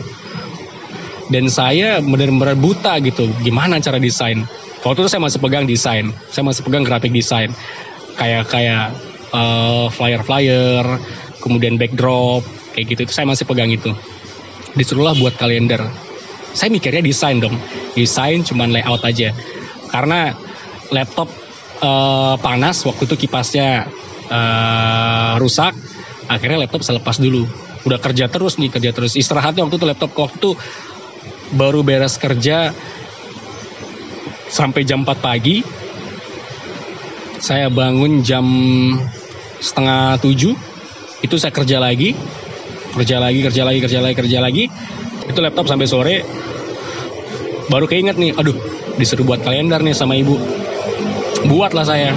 dan 1.32 1.50
saya 1.50 1.98
benar-benar 2.02 2.54
buta 2.58 2.98
gitu 3.02 3.30
gimana 3.42 3.82
cara 3.82 3.98
desain. 3.98 4.46
Waktu 4.86 5.02
itu 5.02 5.10
saya 5.10 5.22
masih 5.24 5.40
pegang 5.42 5.66
desain 5.66 6.14
saya 6.30 6.44
masih 6.46 6.62
pegang 6.62 6.86
grafik 6.86 7.10
desain 7.10 7.50
kayak 8.16 8.46
kayak 8.46 8.94
uh, 9.34 9.90
flyer 9.90 10.22
flyer 10.22 10.84
kemudian 11.42 11.78
backdrop 11.78 12.42
kayak 12.76 12.92
gitu. 12.92 13.00
Itu 13.08 13.12
saya 13.14 13.26
masih 13.26 13.48
pegang 13.48 13.72
itu. 13.72 13.94
Disuruhlah 14.76 15.16
buat 15.16 15.38
kalender. 15.40 15.80
Saya 16.52 16.68
mikirnya 16.68 17.00
desain 17.00 17.40
dong. 17.40 17.56
Desain 17.96 18.44
cuman 18.44 18.72
layout 18.72 19.00
aja. 19.04 19.32
Karena 19.88 20.36
laptop 20.92 21.32
uh, 21.80 22.36
panas 22.40 22.84
waktu 22.84 23.08
itu 23.08 23.26
kipasnya 23.26 23.88
uh, 24.28 25.40
rusak 25.40 25.72
akhirnya 26.26 26.66
laptop 26.66 26.82
saya 26.84 26.98
lepas 27.00 27.16
dulu. 27.16 27.46
Udah 27.86 28.02
kerja 28.02 28.26
terus 28.26 28.58
nih 28.58 28.68
kerja 28.68 28.90
terus. 28.90 29.14
Istirahatnya 29.14 29.62
waktu 29.64 29.78
itu 29.78 29.86
laptop. 29.86 30.10
Waktu 30.18 30.48
baru 31.54 31.86
beres 31.86 32.18
kerja 32.18 32.74
sampai 34.50 34.82
jam 34.82 35.06
4 35.06 35.18
pagi. 35.20 35.62
Saya 37.36 37.68
bangun 37.68 38.24
jam 38.24 38.46
setengah 39.60 40.16
tujuh, 40.18 40.56
itu 41.20 41.34
saya 41.36 41.52
kerja 41.52 41.76
lagi, 41.78 42.16
kerja 42.96 43.20
lagi, 43.20 43.38
kerja 43.44 43.62
lagi, 43.62 43.78
kerja 43.84 44.00
lagi, 44.00 44.16
kerja 44.16 44.38
lagi. 44.40 44.64
Itu 45.28 45.38
laptop 45.44 45.68
sampai 45.68 45.86
sore. 45.86 46.16
Baru 47.68 47.84
keinget 47.84 48.16
nih, 48.16 48.32
aduh, 48.32 48.56
disuruh 48.96 49.26
buat 49.26 49.44
kalender 49.44 49.82
nih 49.84 49.92
sama 49.92 50.16
ibu. 50.16 50.38
Buatlah 51.46 51.84
saya. 51.84 52.16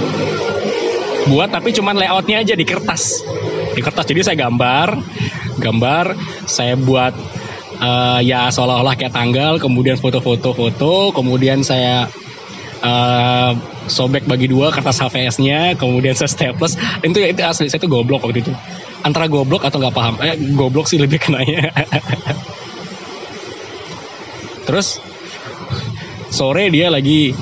Buat 1.28 1.52
tapi 1.52 1.76
cuman 1.76 2.00
layoutnya 2.00 2.40
aja 2.40 2.56
di 2.56 2.64
kertas. 2.64 3.20
Di 3.76 3.80
kertas, 3.84 4.08
jadi 4.08 4.24
saya 4.24 4.38
gambar, 4.40 4.98
gambar, 5.60 6.16
saya 6.48 6.74
buat 6.80 7.12
uh, 7.80 8.20
ya 8.20 8.52
seolah-olah 8.52 8.94
kayak 8.94 9.16
tanggal, 9.16 9.56
kemudian 9.56 9.96
foto-foto 9.96 10.52
foto, 10.52 11.10
kemudian 11.16 11.64
saya 11.64 12.06
uh, 12.84 13.52
sobek 13.88 14.28
bagi 14.28 14.46
dua 14.46 14.70
kertas 14.70 15.00
HVS-nya, 15.00 15.74
kemudian 15.80 16.14
saya 16.14 16.30
staples. 16.30 16.76
Itu 17.00 17.16
ya 17.18 17.32
itu 17.32 17.40
asli 17.42 17.66
saya 17.72 17.80
tuh 17.80 17.90
goblok 17.90 18.28
waktu 18.28 18.44
itu. 18.44 18.52
Antara 19.00 19.26
goblok 19.26 19.64
atau 19.64 19.80
nggak 19.80 19.96
paham. 19.96 20.14
Eh, 20.20 20.36
goblok 20.54 20.86
sih 20.86 21.00
lebih 21.00 21.18
kenanya. 21.24 21.72
Terus 24.68 25.00
sore 26.30 26.70
dia 26.70 26.92
lagi 26.92 27.34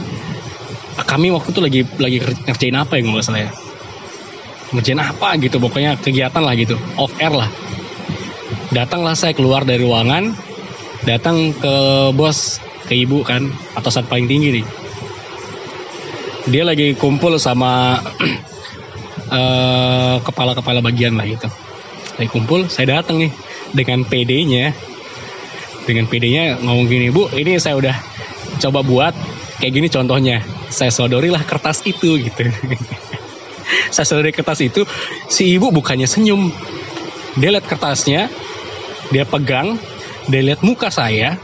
kami 1.04 1.30
waktu 1.30 1.54
itu 1.54 1.60
lagi 1.60 1.80
lagi 2.00 2.18
ngerjain 2.48 2.74
apa 2.74 2.98
ya 2.98 3.02
nggak 3.04 3.22
salah 3.22 3.42
ya 3.46 3.50
ngerjain 4.74 5.00
apa 5.00 5.28
gitu 5.38 5.56
pokoknya 5.60 6.00
kegiatan 6.00 6.42
lah 6.42 6.54
gitu 6.56 6.74
off 6.96 7.12
air 7.20 7.30
lah 7.30 7.46
datanglah 8.72 9.16
saya 9.16 9.32
keluar 9.32 9.64
dari 9.64 9.80
ruangan 9.80 10.36
datang 11.06 11.56
ke 11.56 11.74
bos 12.12 12.60
ke 12.88 12.96
ibu 13.04 13.20
kan 13.20 13.52
atasan 13.76 14.08
paling 14.08 14.26
tinggi 14.26 14.60
nih. 14.60 14.66
Dia 16.48 16.64
lagi 16.64 16.96
kumpul 16.96 17.36
sama 17.36 18.00
uh, 19.28 20.16
kepala-kepala 20.26 20.80
bagian 20.80 21.20
lah 21.20 21.28
itu. 21.28 21.48
Lagi 22.16 22.30
kumpul 22.32 22.72
saya 22.72 22.98
datang 22.98 23.20
nih 23.20 23.32
dengan 23.76 24.08
PD-nya. 24.08 24.72
Dengan 25.84 26.04
PD-nya 26.08 26.60
ngomong 26.64 26.88
gini 26.88 27.08
bu 27.08 27.32
ini 27.36 27.56
saya 27.60 27.76
udah 27.76 27.96
coba 28.60 28.80
buat 28.80 29.14
kayak 29.60 29.72
gini 29.76 29.88
contohnya. 29.92 30.40
Saya 30.68 30.92
sodori 30.92 31.28
lah 31.32 31.44
kertas 31.44 31.84
itu 31.88 32.20
gitu. 32.20 32.44
Saya 33.92 34.04
sodori 34.04 34.32
kertas 34.32 34.60
itu 34.64 34.84
si 35.28 35.56
ibu 35.56 35.68
bukannya 35.68 36.08
senyum. 36.08 36.52
Dia 37.36 37.52
lihat 37.52 37.68
kertasnya 37.68 38.32
dia 39.12 39.24
pegang 39.24 39.80
dia 40.28 40.44
lihat 40.44 40.60
muka 40.60 40.92
saya 40.92 41.40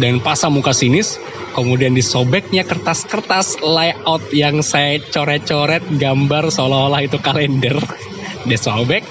dan 0.00 0.18
pasang 0.18 0.56
muka 0.56 0.74
sinis 0.74 1.20
kemudian 1.54 1.94
disobeknya 1.94 2.66
kertas-kertas 2.66 3.62
layout 3.62 4.26
yang 4.34 4.58
saya 4.60 4.98
coret-coret 5.14 5.86
gambar 6.02 6.50
seolah-olah 6.50 7.06
itu 7.06 7.16
kalender. 7.22 7.78
Disobek 8.50 9.06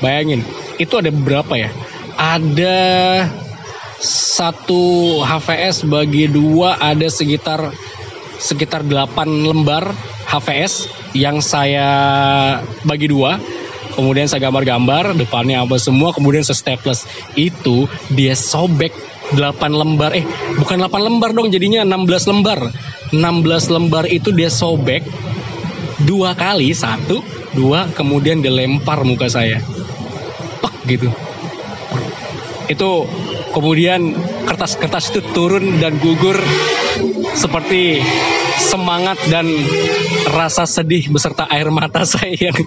bayangin 0.00 0.40
itu 0.80 0.96
ada 0.96 1.12
berapa 1.12 1.52
ya? 1.58 1.70
Ada 2.16 2.78
satu 4.02 5.20
HVS 5.22 5.86
bagi 5.90 6.30
dua 6.30 6.80
ada 6.80 7.06
sekitar 7.06 7.70
sekitar 8.42 8.82
8 8.82 9.46
lembar 9.46 9.86
HVS 10.26 10.90
yang 11.14 11.38
saya 11.38 11.86
bagi 12.82 13.06
dua 13.06 13.38
kemudian 13.94 14.26
saya 14.28 14.48
gambar-gambar 14.48 15.16
depannya 15.16 15.62
apa 15.62 15.76
semua 15.76 16.10
kemudian 16.16 16.42
saya 16.42 16.58
staples 16.58 17.04
itu 17.36 17.86
dia 18.12 18.36
sobek 18.36 18.92
8 19.32 19.72
lembar. 19.72 20.12
Eh 20.12 20.24
bukan 20.60 20.76
8 20.84 20.92
lembar 21.00 21.30
dong 21.32 21.48
jadinya 21.48 21.84
16 21.86 22.30
lembar. 22.30 22.60
16 23.12 23.74
lembar 23.74 24.04
itu 24.08 24.32
dia 24.32 24.48
sobek 24.52 25.04
dua 26.02 26.34
kali 26.34 26.74
satu 26.74 27.22
dua 27.54 27.88
kemudian 27.92 28.40
dilempar 28.44 29.04
muka 29.04 29.28
saya. 29.28 29.60
Pek 30.60 30.74
gitu. 30.88 31.08
Itu 32.68 33.04
kemudian 33.52 34.16
kertas-kertas 34.48 35.12
itu 35.12 35.20
turun 35.36 35.80
dan 35.80 36.00
gugur 36.00 36.36
seperti 37.36 38.00
semangat 38.56 39.20
dan 39.28 39.48
rasa 40.32 40.64
sedih 40.64 41.08
beserta 41.12 41.48
air 41.48 41.68
mata 41.68 42.04
saya. 42.08 42.52
yang 42.52 42.58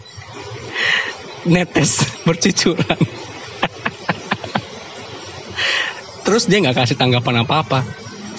netes 1.45 2.05
bercucuran 2.25 2.99
Terus 6.25 6.49
dia 6.49 6.57
nggak 6.57 6.73
kasih 6.73 6.97
tanggapan 6.97 7.45
apa-apa. 7.45 7.85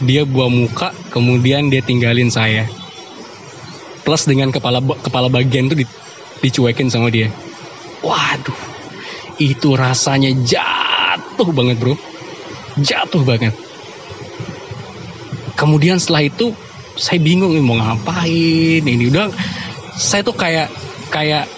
Dia 0.03 0.27
buah 0.27 0.51
muka, 0.51 0.91
kemudian 1.15 1.71
dia 1.71 1.81
tinggalin 1.81 2.29
saya. 2.29 2.67
Plus 4.03 4.27
dengan 4.27 4.51
kepala 4.51 4.83
kepala 4.83 5.31
bagian 5.31 5.71
tuh 5.71 5.87
dicuekin 6.43 6.91
sama 6.91 7.09
dia. 7.15 7.31
Waduh, 8.03 8.59
itu 9.39 9.79
rasanya 9.79 10.35
jatuh 10.43 11.49
banget 11.55 11.79
bro. 11.79 11.95
Jatuh 12.83 13.23
banget. 13.23 13.55
Kemudian 15.57 15.97
setelah 15.97 16.27
itu 16.27 16.53
saya 16.99 17.23
bingung 17.23 17.55
nih 17.55 17.65
mau 17.65 17.79
ngapain. 17.79 18.83
Ini 18.83 19.05
udah 19.15 19.31
saya 19.97 20.27
tuh 20.27 20.37
kayak 20.37 20.69
kayak 21.09 21.49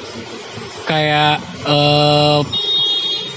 kayak 0.88 1.36
uh, 1.68 2.40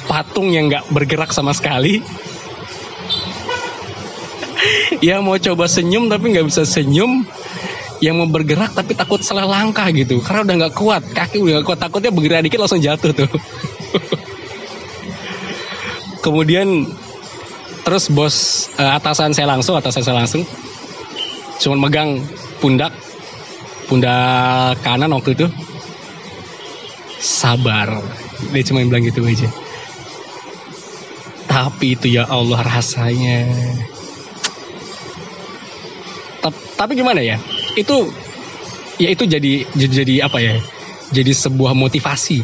patung 0.08 0.56
yang 0.56 0.72
nggak 0.72 0.88
bergerak 0.96 1.36
sama 1.36 1.52
sekali. 1.52 2.00
Yang 5.02 5.20
mau 5.26 5.38
coba 5.42 5.66
senyum 5.66 6.06
tapi 6.08 6.32
nggak 6.32 6.48
bisa 6.48 6.64
senyum. 6.64 7.26
Yang 8.02 8.16
mau 8.18 8.28
bergerak 8.30 8.74
tapi 8.74 8.94
takut 8.94 9.22
salah 9.22 9.46
langkah 9.46 9.90
gitu. 9.92 10.22
Karena 10.22 10.46
udah 10.46 10.56
nggak 10.66 10.76
kuat 10.78 11.04
kaki 11.12 11.42
udah 11.42 11.60
nggak 11.60 11.68
kuat. 11.68 11.80
Takutnya 11.82 12.12
bergerak 12.14 12.46
dikit 12.46 12.62
langsung 12.62 12.82
jatuh 12.82 13.12
tuh. 13.14 13.30
Kemudian 16.26 16.86
terus 17.82 18.14
bos 18.14 18.70
uh, 18.78 19.02
atasan 19.02 19.34
saya 19.34 19.50
langsung 19.50 19.74
atasan 19.74 20.06
saya 20.06 20.22
langsung. 20.22 20.46
Cuma 21.58 21.90
megang 21.90 22.22
pundak. 22.62 22.94
Pundak 23.90 24.78
kanan 24.86 25.12
waktu 25.12 25.36
itu 25.36 25.50
sabar. 27.22 28.02
Dia 28.50 28.66
cuma 28.66 28.82
bilang 28.82 29.06
gitu 29.06 29.22
aja. 29.22 29.46
Tapi 31.46 31.94
itu 31.94 32.10
ya 32.10 32.26
Allah 32.26 32.66
rasanya. 32.66 33.46
Tapi 36.76 36.98
gimana 36.98 37.22
ya? 37.22 37.38
Itu 37.78 38.10
ya 38.98 39.14
itu 39.14 39.30
jadi 39.30 39.70
jadi 39.78 40.26
apa 40.26 40.42
ya? 40.42 40.58
Jadi 41.14 41.32
sebuah 41.38 41.78
motivasi. 41.78 42.42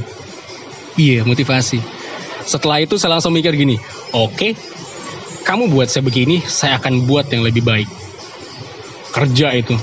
Iya 1.01 1.25
motivasi. 1.25 1.81
Setelah 2.45 2.85
itu 2.85 2.95
saya 3.01 3.17
langsung 3.17 3.35
mikir 3.35 3.51
gini 3.57 3.75
oke 4.15 4.31
okay, 4.31 4.51
kamu 5.43 5.67
buat 5.67 5.91
saya 5.91 6.05
begini 6.05 6.39
saya 6.45 6.77
akan 6.77 7.09
buat 7.09 7.25
yang 7.33 7.41
lebih 7.41 7.65
baik. 7.65 7.89
Kerja 9.09 9.57
itu. 9.57 9.73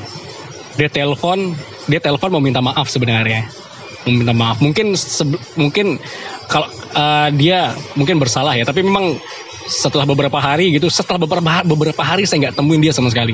Dia 0.79 0.87
telepon 0.87 1.59
dia 1.91 1.99
telepon 1.99 2.31
mau 2.31 2.43
minta 2.43 2.63
maaf 2.63 2.87
sebenarnya 2.87 3.64
mau 4.07 4.13
minta 4.13 4.35
maaf. 4.37 4.61
Mungkin 4.61 4.93
mungkin 5.57 5.97
kalau 6.49 6.69
uh, 6.93 7.29
dia 7.33 7.73
mungkin 7.97 8.21
bersalah 8.21 8.55
ya 8.57 8.65
tapi 8.69 8.85
memang 8.85 9.17
setelah 9.65 10.05
beberapa 10.05 10.37
hari 10.37 10.77
gitu 10.77 10.93
setelah 10.93 11.17
beberapa 11.25 11.65
beberapa 11.65 12.03
hari 12.05 12.29
saya 12.29 12.49
nggak 12.49 12.57
temuin 12.61 12.85
dia 12.85 12.93
sama 12.93 13.09
sekali. 13.09 13.33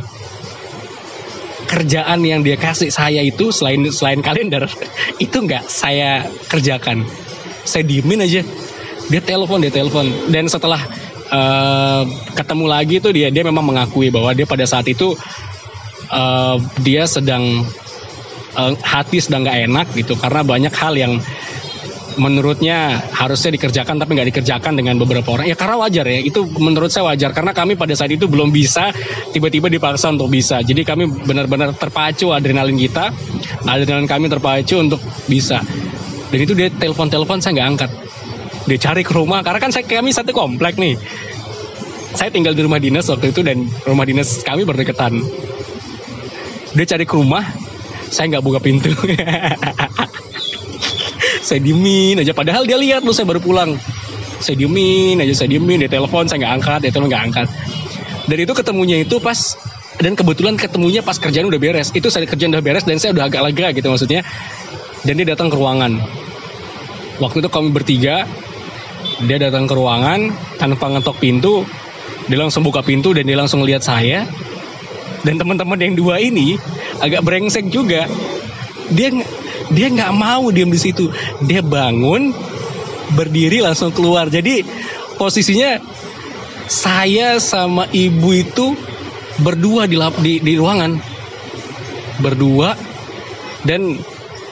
Kerjaan 1.67 2.27
yang 2.27 2.43
dia 2.43 2.59
kasih 2.59 2.91
saya 2.91 3.23
itu 3.23 3.55
selain 3.55 3.87
selain 3.95 4.23
kalender 4.23 4.67
itu 5.25 5.37
nggak 5.37 5.67
saya 5.67 6.27
kerjakan. 6.51 7.07
Saya 7.67 7.87
diemin 7.87 8.27
aja. 8.27 8.43
Dia 9.11 9.23
telepon 9.23 9.63
dia 9.63 9.75
telepon. 9.75 10.07
Dan 10.31 10.47
setelah 10.47 10.79
uh, 11.31 12.03
ketemu 12.35 12.65
lagi 12.67 12.97
tuh 13.03 13.11
dia 13.15 13.31
dia 13.31 13.43
memang 13.43 13.67
mengakui 13.67 14.11
bahwa 14.11 14.31
dia 14.35 14.47
pada 14.47 14.67
saat 14.67 14.87
itu 14.87 15.15
uh, 16.11 16.57
dia 16.83 17.07
sedang 17.07 17.67
uh, 18.57 18.73
hati 18.81 19.23
sedang 19.23 19.47
nggak 19.47 19.59
enak 19.71 19.87
gitu 19.95 20.15
karena 20.19 20.41
banyak 20.43 20.75
hal 20.75 20.95
yang 20.97 21.19
menurutnya 22.19 22.99
harusnya 23.15 23.55
dikerjakan 23.55 23.97
tapi 23.97 24.19
nggak 24.19 24.29
dikerjakan 24.35 24.75
dengan 24.75 24.99
beberapa 24.99 25.39
orang. 25.39 25.47
Ya 25.47 25.55
karena 25.55 25.79
wajar 25.79 26.05
ya 26.05 26.21
itu 26.21 26.43
menurut 26.59 26.91
saya 26.91 27.13
wajar 27.15 27.31
karena 27.31 27.55
kami 27.55 27.79
pada 27.79 27.95
saat 27.95 28.11
itu 28.11 28.27
belum 28.27 28.51
bisa 28.51 28.91
tiba-tiba 29.31 29.71
dipaksa 29.71 30.11
untuk 30.11 30.29
bisa. 30.33 30.61
Jadi 30.65 30.83
kami 30.83 31.07
benar-benar 31.07 31.77
terpacu 31.77 32.35
adrenalin 32.35 32.77
kita 32.77 33.15
adrenalin 33.65 34.09
kami 34.11 34.27
terpacu 34.27 34.83
untuk 34.83 35.01
bisa. 35.31 35.63
Dan 36.31 36.39
itu 36.47 36.55
dia 36.55 36.71
telepon-telepon 36.71 37.43
saya 37.43 37.53
nggak 37.59 37.69
angkat. 37.77 37.91
Dia 38.67 38.79
cari 38.79 39.03
ke 39.03 39.13
rumah 39.15 39.43
karena 39.43 39.59
kan 39.59 39.71
saya 39.71 39.87
kami 39.87 40.11
satu 40.13 40.31
komplek 40.35 40.79
nih. 40.79 40.95
Saya 42.11 42.35
tinggal 42.35 42.59
di 42.59 42.67
rumah 42.67 42.83
dinas 42.83 43.07
waktu 43.07 43.31
itu 43.31 43.47
dan 43.47 43.71
rumah 43.87 44.03
dinas 44.03 44.43
kami 44.43 44.67
berdekatan. 44.67 45.23
Dia 46.75 46.87
cari 46.87 47.07
ke 47.07 47.15
rumah 47.19 47.43
saya 48.11 48.27
nggak 48.37 48.45
buka 48.45 48.59
pintu. 48.59 48.91
Saya 51.41 51.63
diemin 51.63 52.21
aja. 52.21 52.37
Padahal 52.37 52.69
dia 52.69 52.77
lihat 52.77 53.01
lu 53.01 53.17
saya 53.17 53.25
baru 53.25 53.41
pulang. 53.41 53.75
Saya 54.45 54.61
diemin 54.61 55.19
aja 55.25 55.33
saya 55.35 55.49
diemin. 55.57 55.83
Dia 55.83 55.91
telepon 55.91 56.29
saya 56.29 56.47
nggak 56.47 56.55
angkat. 56.61 56.79
Dia 56.85 56.91
telepon 56.93 57.09
nggak 57.11 57.25
angkat. 57.33 57.49
Dan 58.29 58.37
itu 58.45 58.53
ketemunya 58.53 58.97
itu 59.03 59.17
pas 59.19 59.57
dan 60.01 60.17
kebetulan 60.17 60.55
ketemunya 60.61 61.01
pas 61.01 61.17
kerjaan 61.17 61.49
udah 61.49 61.61
beres. 61.61 61.91
Itu 61.97 62.13
saya 62.13 62.29
kerjaan 62.29 62.53
udah 62.53 62.65
beres 62.65 62.85
dan 62.85 63.01
saya 63.01 63.17
udah 63.17 63.27
agak 63.27 63.41
lega 63.51 63.73
gitu 63.73 63.89
maksudnya. 63.89 64.21
Dan 65.03 65.17
dia 65.17 65.33
datang 65.33 65.49
ke 65.49 65.57
ruangan. 65.57 65.97
Waktu 67.21 67.37
itu 67.41 67.49
kami 67.49 67.73
bertiga 67.73 68.29
dia 69.25 69.37
datang 69.41 69.69
ke 69.69 69.75
ruangan 69.77 70.33
tanpa 70.57 70.89
ngetok 70.93 71.17
pintu 71.21 71.69
dia 72.29 72.39
langsung 72.41 72.65
buka 72.65 72.81
pintu 72.81 73.13
dan 73.13 73.29
dia 73.29 73.37
langsung 73.37 73.61
lihat 73.65 73.85
saya 73.85 74.25
dan 75.25 75.37
teman-teman 75.37 75.77
yang 75.77 75.95
dua 75.97 76.17
ini 76.21 76.57
agak 77.01 77.25
brengsek 77.25 77.69
juga. 77.69 78.09
Dia 78.91 79.13
dia 79.71 79.87
nggak 79.93 80.13
mau 80.17 80.49
diam 80.51 80.73
di 80.73 80.81
situ. 80.81 81.13
Dia 81.45 81.61
bangun 81.63 82.33
berdiri 83.15 83.63
langsung 83.63 83.93
keluar. 83.93 84.33
Jadi 84.33 84.65
posisinya 85.21 85.79
saya 86.71 87.37
sama 87.43 87.87
ibu 87.91 88.31
itu 88.35 88.75
berdua 89.43 89.87
di 89.87 89.97
di, 90.25 90.33
di 90.41 90.53
ruangan. 90.57 90.97
Berdua. 92.21 92.75
Dan 93.61 94.01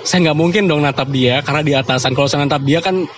saya 0.04 0.30
nggak 0.30 0.38
mungkin 0.38 0.68
dong 0.68 0.84
natap 0.84 1.08
dia 1.08 1.40
karena 1.40 1.62
di 1.64 1.72
atasan. 1.72 2.12
Kalau 2.12 2.28
saya 2.28 2.44
natap 2.44 2.62
dia 2.62 2.84
kan 2.84 3.08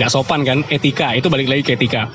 nggak 0.00 0.10
sopan 0.10 0.42
kan 0.42 0.58
etika. 0.72 1.12
Itu 1.12 1.28
balik 1.28 1.52
lagi 1.52 1.62
ke 1.62 1.76
etika 1.76 2.08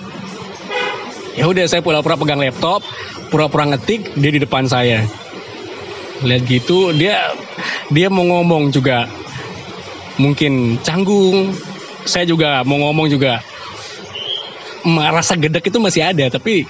ya 1.37 1.45
udah 1.45 1.65
saya 1.69 1.81
pura-pura 1.85 2.17
pegang 2.17 2.41
laptop 2.41 2.81
pura-pura 3.29 3.69
ngetik 3.69 4.17
dia 4.17 4.31
di 4.33 4.41
depan 4.41 4.65
saya. 4.65 5.05
Lihat 6.25 6.43
gitu 6.49 6.91
dia 6.91 7.31
dia 7.93 8.07
mau 8.11 8.25
ngomong 8.25 8.73
juga. 8.73 9.07
Mungkin 10.19 10.83
canggung. 10.83 11.55
Saya 12.03 12.25
juga 12.25 12.65
mau 12.65 12.81
ngomong 12.89 13.07
juga. 13.07 13.39
Merasa 14.83 15.37
gedek 15.37 15.69
itu 15.69 15.77
masih 15.79 16.03
ada 16.03 16.25
tapi 16.27 16.65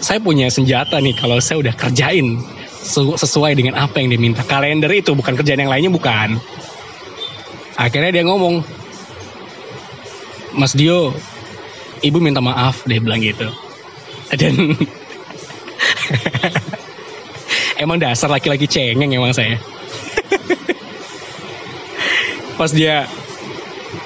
saya 0.00 0.18
punya 0.18 0.48
senjata 0.48 0.96
nih 0.98 1.12
kalau 1.12 1.36
saya 1.38 1.60
udah 1.60 1.74
kerjain 1.76 2.40
sesuai 3.20 3.52
dengan 3.52 3.76
apa 3.76 4.00
yang 4.00 4.16
diminta 4.16 4.40
kalender 4.48 4.88
itu 4.88 5.12
bukan 5.12 5.36
kerjaan 5.36 5.60
yang 5.68 5.70
lainnya 5.70 5.92
bukan. 5.92 6.40
Akhirnya 7.76 8.10
dia 8.10 8.24
ngomong 8.24 8.64
Mas 10.56 10.74
Dio 10.74 11.14
ibu 12.00 12.18
minta 12.18 12.40
maaf 12.40 12.82
dia 12.88 12.98
bilang 12.98 13.20
gitu 13.20 13.69
dan 14.38 14.54
emang 17.82 17.98
dasar 17.98 18.30
laki-laki 18.30 18.70
cengeng 18.70 19.10
emang 19.10 19.34
saya 19.34 19.58
pas 22.58 22.70
dia 22.70 23.08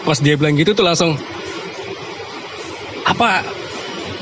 pas 0.07 0.19
dia 0.21 0.39
bilang 0.39 0.55
gitu 0.55 0.73
tuh 0.73 0.87
langsung 0.87 1.19
apa 3.05 3.45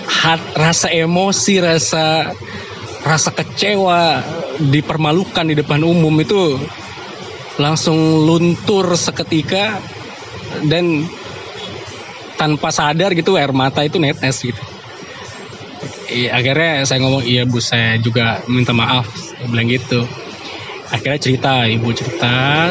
hat, 0.08 0.40
rasa 0.58 0.90
emosi 0.90 1.62
rasa 1.62 2.34
rasa 3.02 3.30
kecewa 3.34 4.22
dipermalukan 4.62 5.46
di 5.46 5.54
depan 5.58 5.82
umum 5.82 6.14
itu 6.22 6.58
langsung 7.58 8.24
luntur 8.24 8.94
seketika 8.94 9.78
dan 10.66 11.04
tanpa 12.38 12.72
sadar 12.72 13.12
gitu 13.14 13.36
air 13.36 13.52
mata 13.54 13.84
itu 13.84 14.00
netes 14.00 14.42
gitu. 14.42 14.62
I, 16.12 16.28
akhirnya 16.28 16.84
saya 16.84 17.00
ngomong 17.00 17.24
iya 17.24 17.48
bu 17.48 17.58
saya 17.58 17.96
juga 17.96 18.44
minta 18.46 18.76
maaf. 18.76 19.08
Saya 19.08 19.48
bilang 19.48 19.72
gitu. 19.72 20.04
Akhirnya 20.92 21.18
cerita 21.18 21.64
ibu 21.64 21.88
cerita. 21.96 22.68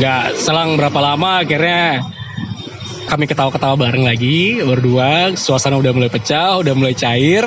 Nggak 0.00 0.24
selang 0.40 0.80
berapa 0.80 0.96
lama 0.96 1.44
akhirnya 1.44 2.00
kami 3.08 3.24
ketawa-ketawa 3.24 3.76
bareng 3.76 4.04
lagi 4.04 4.64
berdua. 4.64 5.36
Suasana 5.36 5.76
udah 5.76 5.92
mulai 5.92 6.08
pecah 6.08 6.60
udah 6.60 6.72
mulai 6.72 6.96
cair. 6.96 7.44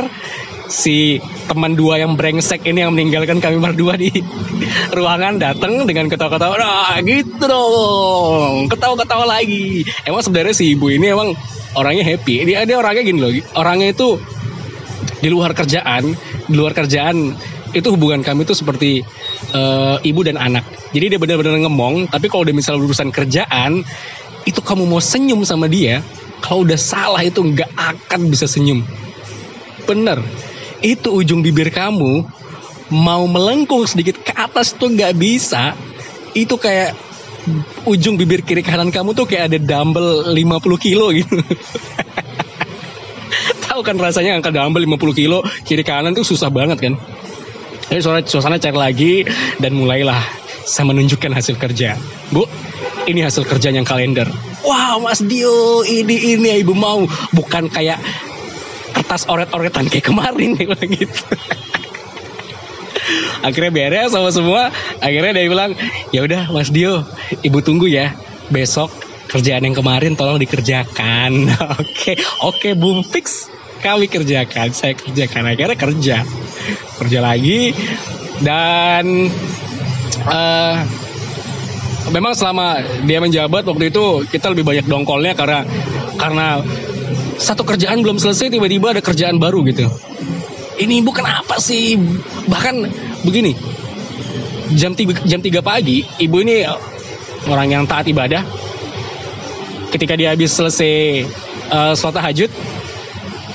Si 0.71 1.19
teman 1.51 1.75
dua 1.75 1.99
yang 1.99 2.15
brengsek 2.15 2.63
ini 2.63 2.79
yang 2.79 2.95
meninggalkan 2.95 3.43
kami 3.43 3.59
berdua 3.59 3.99
di 3.99 4.07
ruangan 4.95 5.35
datang 5.35 5.83
dengan 5.83 6.07
ketawa-ketawa 6.07 6.55
nah 6.55 6.95
gitu 7.03 7.43
dong 7.43 8.71
ketawa-ketawa 8.71 9.25
lagi. 9.27 9.83
Emang 10.07 10.23
sebenarnya 10.23 10.55
si 10.55 10.71
ibu 10.77 10.87
ini 10.87 11.11
emang 11.11 11.35
orangnya 11.75 12.07
happy. 12.07 12.47
Dia 12.47 12.63
dia 12.63 12.79
orangnya 12.79 13.03
gini 13.03 13.19
loh 13.19 13.31
orangnya 13.59 13.91
itu 13.91 14.15
di 15.21 15.29
luar 15.29 15.53
kerjaan 15.53 16.17
di 16.49 16.55
luar 16.57 16.73
kerjaan 16.73 17.38
itu 17.71 17.88
hubungan 17.88 18.19
kami 18.19 18.43
itu 18.43 18.51
seperti 18.51 18.99
uh, 19.55 19.95
ibu 20.03 20.21
dan 20.27 20.36
anak. 20.36 20.67
Jadi 20.91 21.15
dia 21.15 21.19
benar-benar 21.19 21.55
ngemong, 21.63 22.12
tapi 22.12 22.27
kalau 22.27 22.43
udah 22.43 22.55
misalnya 22.55 22.84
urusan 22.84 23.10
kerjaan, 23.15 23.88
itu 24.43 24.60
kamu 24.60 24.91
mau 24.91 24.99
senyum 24.99 25.47
sama 25.47 25.71
dia, 25.71 26.03
kalau 26.43 26.67
udah 26.67 26.75
salah 26.75 27.23
itu 27.23 27.39
nggak 27.39 27.71
akan 27.71 28.27
bisa 28.27 28.43
senyum. 28.43 28.84
Bener, 29.88 30.19
itu 30.84 31.10
ujung 31.15 31.39
bibir 31.39 31.71
kamu 31.71 32.27
mau 32.91 33.23
melengkung 33.23 33.88
sedikit 33.88 34.19
ke 34.19 34.36
atas 34.36 34.75
tuh 34.75 34.91
nggak 34.91 35.15
bisa. 35.15 35.71
Itu 36.36 36.60
kayak 36.60 36.95
ujung 37.88 38.19
bibir 38.19 38.43
kiri 38.45 38.62
kanan 38.62 38.93
kamu 38.93 39.15
tuh 39.15 39.25
kayak 39.25 39.51
ada 39.51 39.57
dumbbell 39.57 40.27
50 40.36 40.36
kilo 40.77 41.15
gitu. 41.15 41.39
Tahu 43.82 43.98
kan 43.98 43.98
rasanya 43.98 44.38
angkat 44.38 44.54
dumbbell 44.54 44.86
50 44.86 45.17
kilo 45.17 45.41
kiri 45.65 45.82
kanan 45.82 46.13
tuh 46.13 46.22
susah 46.22 46.54
banget 46.54 46.78
kan? 46.78 46.94
Jadi 47.89 47.98
suasana, 47.98 48.22
suasana 48.30 48.56
cair 48.62 48.78
lagi 48.78 49.26
dan 49.58 49.74
mulailah 49.74 50.22
saya 50.70 50.94
menunjukkan 50.94 51.34
hasil 51.34 51.58
kerja. 51.58 51.98
Bu, 52.30 52.46
ini 53.10 53.26
hasil 53.26 53.41
kerja 53.41 53.74
yang 53.74 53.82
kalender. 53.82 54.30
Wow, 54.62 55.02
Mas 55.02 55.26
Dio, 55.26 55.82
ini 55.82 56.38
ini 56.38 56.54
ya 56.54 56.62
ibu 56.62 56.78
mau. 56.78 57.10
Bukan 57.34 57.74
kayak 57.74 57.98
kertas 58.94 59.26
oret-oretan 59.26 59.89
kayak 59.89 60.13
kemarin 60.13 60.54
gitu. 60.62 61.26
akhirnya 63.50 63.74
beres 63.74 64.13
sama 64.13 64.30
semua. 64.30 64.70
Akhirnya 65.02 65.41
dia 65.41 65.50
bilang, 65.50 65.74
ya 66.13 66.22
udah 66.22 66.54
Mas 66.54 66.70
Dio, 66.70 67.02
ibu 67.41 67.65
tunggu 67.65 67.89
ya. 67.89 68.13
Besok 68.54 68.94
kerjaan 69.26 69.65
yang 69.65 69.74
kemarin 69.74 70.13
tolong 70.13 70.38
dikerjakan. 70.38 71.50
Oke, 71.82 72.13
oke, 72.46 72.70
boom 72.78 73.02
fix 73.02 73.50
kami 73.82 74.06
kerjakan 74.08 74.70
saya 74.72 74.94
kerjakan 74.94 75.50
akhirnya 75.50 75.78
kerja 75.78 76.17
kerja 77.02 77.20
lagi 77.20 77.74
dan 78.46 79.30
uh, 80.30 80.76
memang 82.10 82.34
selama 82.34 82.82
dia 83.06 83.22
menjabat 83.22 83.65
waktu 83.65 83.94
itu 83.94 84.26
kita 84.30 84.54
lebih 84.54 84.65
banyak 84.65 84.86
dongkolnya 84.86 85.34
karena 85.34 85.60
karena 86.17 86.62
satu 87.41 87.65
kerjaan 87.65 88.06
belum 88.06 88.22
selesai 88.22 88.54
tiba-tiba 88.54 88.94
ada 88.94 89.02
kerjaan 89.02 89.41
baru 89.41 89.65
gitu. 89.65 89.89
Ini 90.82 91.02
ibu 91.02 91.12
kenapa 91.13 91.58
sih? 91.62 91.98
Bahkan 92.50 92.76
begini, 93.26 93.54
jam 94.78 94.94
tiga, 94.98 95.17
jam 95.26 95.41
3 95.41 95.62
pagi 95.62 96.06
ibu 96.22 96.38
ini 96.41 96.65
orang 97.50 97.67
yang 97.70 97.84
taat 97.86 98.06
ibadah. 98.10 98.46
Ketika 99.91 100.15
dia 100.15 100.32
habis 100.32 100.56
selesai 100.56 101.28
uh, 101.70 101.94
sholat 101.94 102.24
tahajud, 102.24 102.52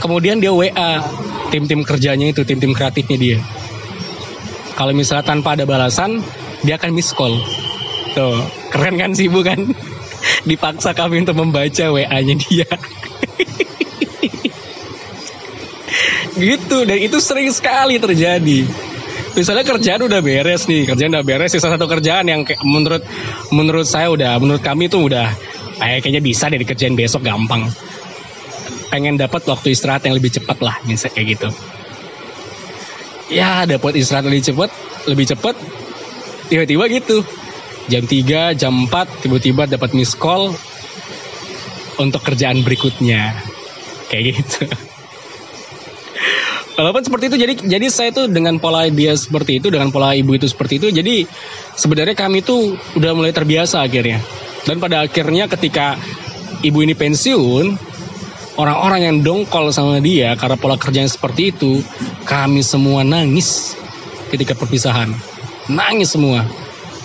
kemudian 0.07 0.39
dia 0.39 0.55
WA 0.55 1.03
tim-tim 1.51 1.83
kerjanya 1.83 2.31
itu, 2.31 2.47
tim-tim 2.47 2.71
kreatifnya 2.71 3.19
dia. 3.19 3.39
Kalau 4.79 4.95
misalnya 4.95 5.27
tanpa 5.27 5.59
ada 5.59 5.67
balasan, 5.67 6.23
dia 6.63 6.79
akan 6.79 6.95
miss 6.95 7.11
call. 7.11 7.43
Tuh, 8.15 8.39
keren 8.71 8.95
kan 8.97 9.11
sih 9.19 9.27
bukan? 9.27 9.75
Dipaksa 10.49 10.95
kami 10.95 11.27
untuk 11.27 11.37
membaca 11.43 11.91
WA-nya 11.91 12.35
dia. 12.39 12.69
gitu, 16.47 16.79
dan 16.87 16.99
itu 17.03 17.19
sering 17.19 17.51
sekali 17.51 17.99
terjadi. 17.99 18.63
Misalnya 19.37 19.69
kerjaan 19.69 20.01
udah 20.01 20.21
beres 20.25 20.65
nih, 20.65 20.89
kerjaan 20.89 21.13
udah 21.13 21.27
beres, 21.27 21.53
sisa 21.53 21.69
satu 21.69 21.85
kerjaan 21.85 22.25
yang 22.25 22.41
menurut 22.65 23.05
menurut 23.53 23.85
saya 23.85 24.09
udah, 24.09 24.41
menurut 24.41 24.65
kami 24.65 24.89
tuh 24.89 25.13
udah 25.13 25.29
eh, 25.81 26.01
kayaknya 26.01 26.25
bisa 26.25 26.49
deh 26.49 26.57
dikerjain 26.57 26.97
besok 26.97 27.25
gampang. 27.29 27.69
Pengen 28.97 29.21
dapat 29.21 29.45
waktu 29.45 29.77
istirahat 29.77 30.09
yang 30.09 30.17
lebih 30.17 30.33
cepat 30.33 30.57
lah, 30.65 30.81
misalnya 30.89 31.21
kayak 31.21 31.37
gitu. 31.37 31.49
Ya 33.29 33.69
dapat 33.69 33.93
istirahat 34.01 34.25
lebih 34.25 34.41
cepat 34.41 34.73
lebih 35.05 35.37
cepat 35.37 35.53
tiba-tiba 36.49 36.89
gitu. 36.89 37.21
Jam 37.93 38.09
3 38.09 38.57
jam 38.57 38.89
4 38.89 39.21
tiba-tiba 39.21 39.69
dapat 39.69 39.93
miss 39.93 40.17
call 40.17 40.57
untuk 42.01 42.25
kerjaan 42.25 42.65
berikutnya. 42.65 43.37
Kayak 44.09 44.41
gitu. 44.41 44.65
Walaupun 46.81 47.05
seperti 47.05 47.29
itu 47.29 47.37
jadi 47.37 47.53
jadi 47.53 47.87
saya 47.93 48.17
tuh 48.17 48.33
dengan 48.33 48.57
pola 48.57 48.89
dia 48.89 49.13
seperti 49.13 49.61
itu 49.61 49.69
dengan 49.69 49.93
pola 49.93 50.17
ibu 50.17 50.33
itu 50.33 50.49
seperti 50.49 50.81
itu 50.81 50.89
jadi 50.89 51.29
sebenarnya 51.77 52.17
kami 52.17 52.41
tuh 52.41 52.81
udah 52.97 53.13
mulai 53.13 53.37
terbiasa 53.37 53.85
akhirnya. 53.85 54.25
Dan 54.65 54.81
pada 54.81 55.05
akhirnya 55.05 55.53
ketika 55.53 56.01
ibu 56.65 56.81
ini 56.81 56.97
pensiun 56.97 57.96
orang-orang 58.57 59.01
yang 59.05 59.17
dongkol 59.23 59.73
sama 59.73 60.01
dia 60.01 60.35
karena 60.37 60.57
pola 60.57 60.77
kerjanya 60.81 61.09
seperti 61.09 61.53
itu, 61.55 61.81
kami 62.25 62.61
semua 62.65 63.05
nangis 63.05 63.77
ketika 64.33 64.57
perpisahan. 64.57 65.13
Nangis 65.71 66.17
semua. 66.17 66.43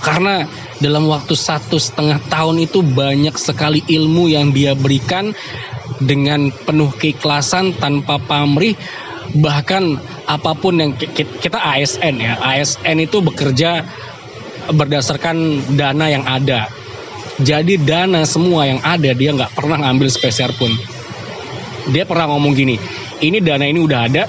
Karena 0.02 0.50
dalam 0.82 1.06
waktu 1.06 1.38
satu 1.38 1.78
setengah 1.78 2.18
tahun 2.34 2.66
itu 2.66 2.82
banyak 2.82 3.38
sekali 3.38 3.86
ilmu 3.86 4.34
yang 4.34 4.50
dia 4.50 4.74
berikan 4.74 5.30
dengan 6.02 6.50
penuh 6.66 6.90
keikhlasan 6.98 7.78
tanpa 7.78 8.18
pamrih 8.18 8.74
bahkan 9.38 10.02
apa 10.26 10.58
pun 10.58 10.82
yang 10.82 10.92
kita 11.16 11.56
ASN 11.56 12.20
ya 12.20 12.36
ASN 12.42 12.98
itu 13.00 13.22
bekerja 13.22 13.86
berdasarkan 14.74 15.62
dana 15.78 16.10
yang 16.10 16.26
ada 16.26 16.68
jadi 17.40 17.80
dana 17.80 18.26
semua 18.28 18.68
yang 18.68 18.82
ada 18.84 19.14
dia 19.16 19.32
nggak 19.32 19.54
pernah 19.56 19.80
ngambil 19.88 20.10
spesial 20.12 20.52
pun 20.58 20.74
dia 21.90 22.06
pernah 22.06 22.30
ngomong 22.30 22.54
gini, 22.54 22.78
ini 23.26 23.42
dana 23.42 23.66
ini 23.66 23.82
udah 23.82 24.00
ada, 24.06 24.24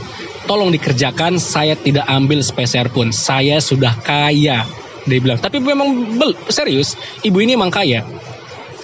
tolong 0.49 0.73
dikerjakan, 0.73 1.37
saya 1.37 1.77
tidak 1.77 2.09
ambil 2.09 2.41
spesial 2.41 2.89
pun, 2.89 3.13
saya 3.13 3.61
sudah 3.61 3.93
kaya. 4.01 4.65
Dia 5.05 5.19
bilang, 5.19 5.37
tapi 5.43 5.59
memang 5.59 6.17
bel, 6.17 6.33
serius, 6.49 6.97
ibu 7.27 7.37
ini 7.43 7.59
emang 7.59 7.75
kaya. 7.75 8.07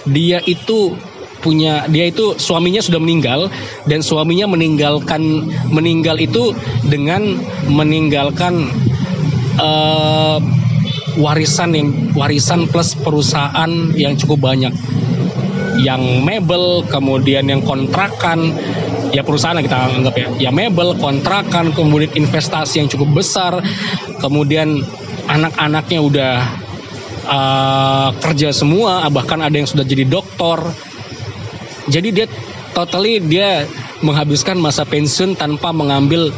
Dia 0.05 0.43
itu 0.45 0.93
punya 1.39 1.87
dia 1.87 2.11
itu 2.11 2.35
suaminya 2.35 2.83
sudah 2.83 2.99
meninggal 2.99 3.47
dan 3.87 4.03
suaminya 4.03 4.51
meninggalkan 4.51 5.47
meninggal 5.71 6.19
itu 6.19 6.51
dengan 6.83 7.39
meninggalkan 7.71 8.67
uh, 9.55 10.43
warisan 11.15 11.75
yang 11.75 11.87
warisan 12.15 12.67
plus 12.67 12.95
perusahaan 12.95 13.71
yang 13.95 14.19
cukup 14.19 14.51
banyak 14.51 14.75
yang 15.79 16.23
mebel, 16.27 16.83
kemudian 16.87 17.47
yang 17.47 17.63
kontrakan, 17.63 18.51
ya 19.15 19.23
perusahaan 19.23 19.57
kita 19.59 19.77
anggap 19.99 20.15
ya, 20.15 20.27
ya 20.37 20.51
mebel, 20.51 20.95
kontrakan, 20.99 21.71
kemudian 21.71 22.11
investasi 22.15 22.83
yang 22.83 22.89
cukup 22.91 23.23
besar, 23.23 23.63
kemudian 24.19 24.83
anak-anaknya 25.31 25.99
udah 26.03 26.35
uh, 27.25 28.09
kerja 28.19 28.51
semua, 28.51 29.07
bahkan 29.07 29.39
ada 29.39 29.55
yang 29.55 29.69
sudah 29.69 29.87
jadi 29.87 30.03
doktor. 30.03 30.67
Jadi 31.89 32.09
dia 32.13 32.27
totally 32.75 33.17
dia 33.23 33.65
menghabiskan 34.05 34.61
masa 34.61 34.85
pensiun 34.85 35.35
tanpa 35.35 35.73
mengambil 35.73 36.29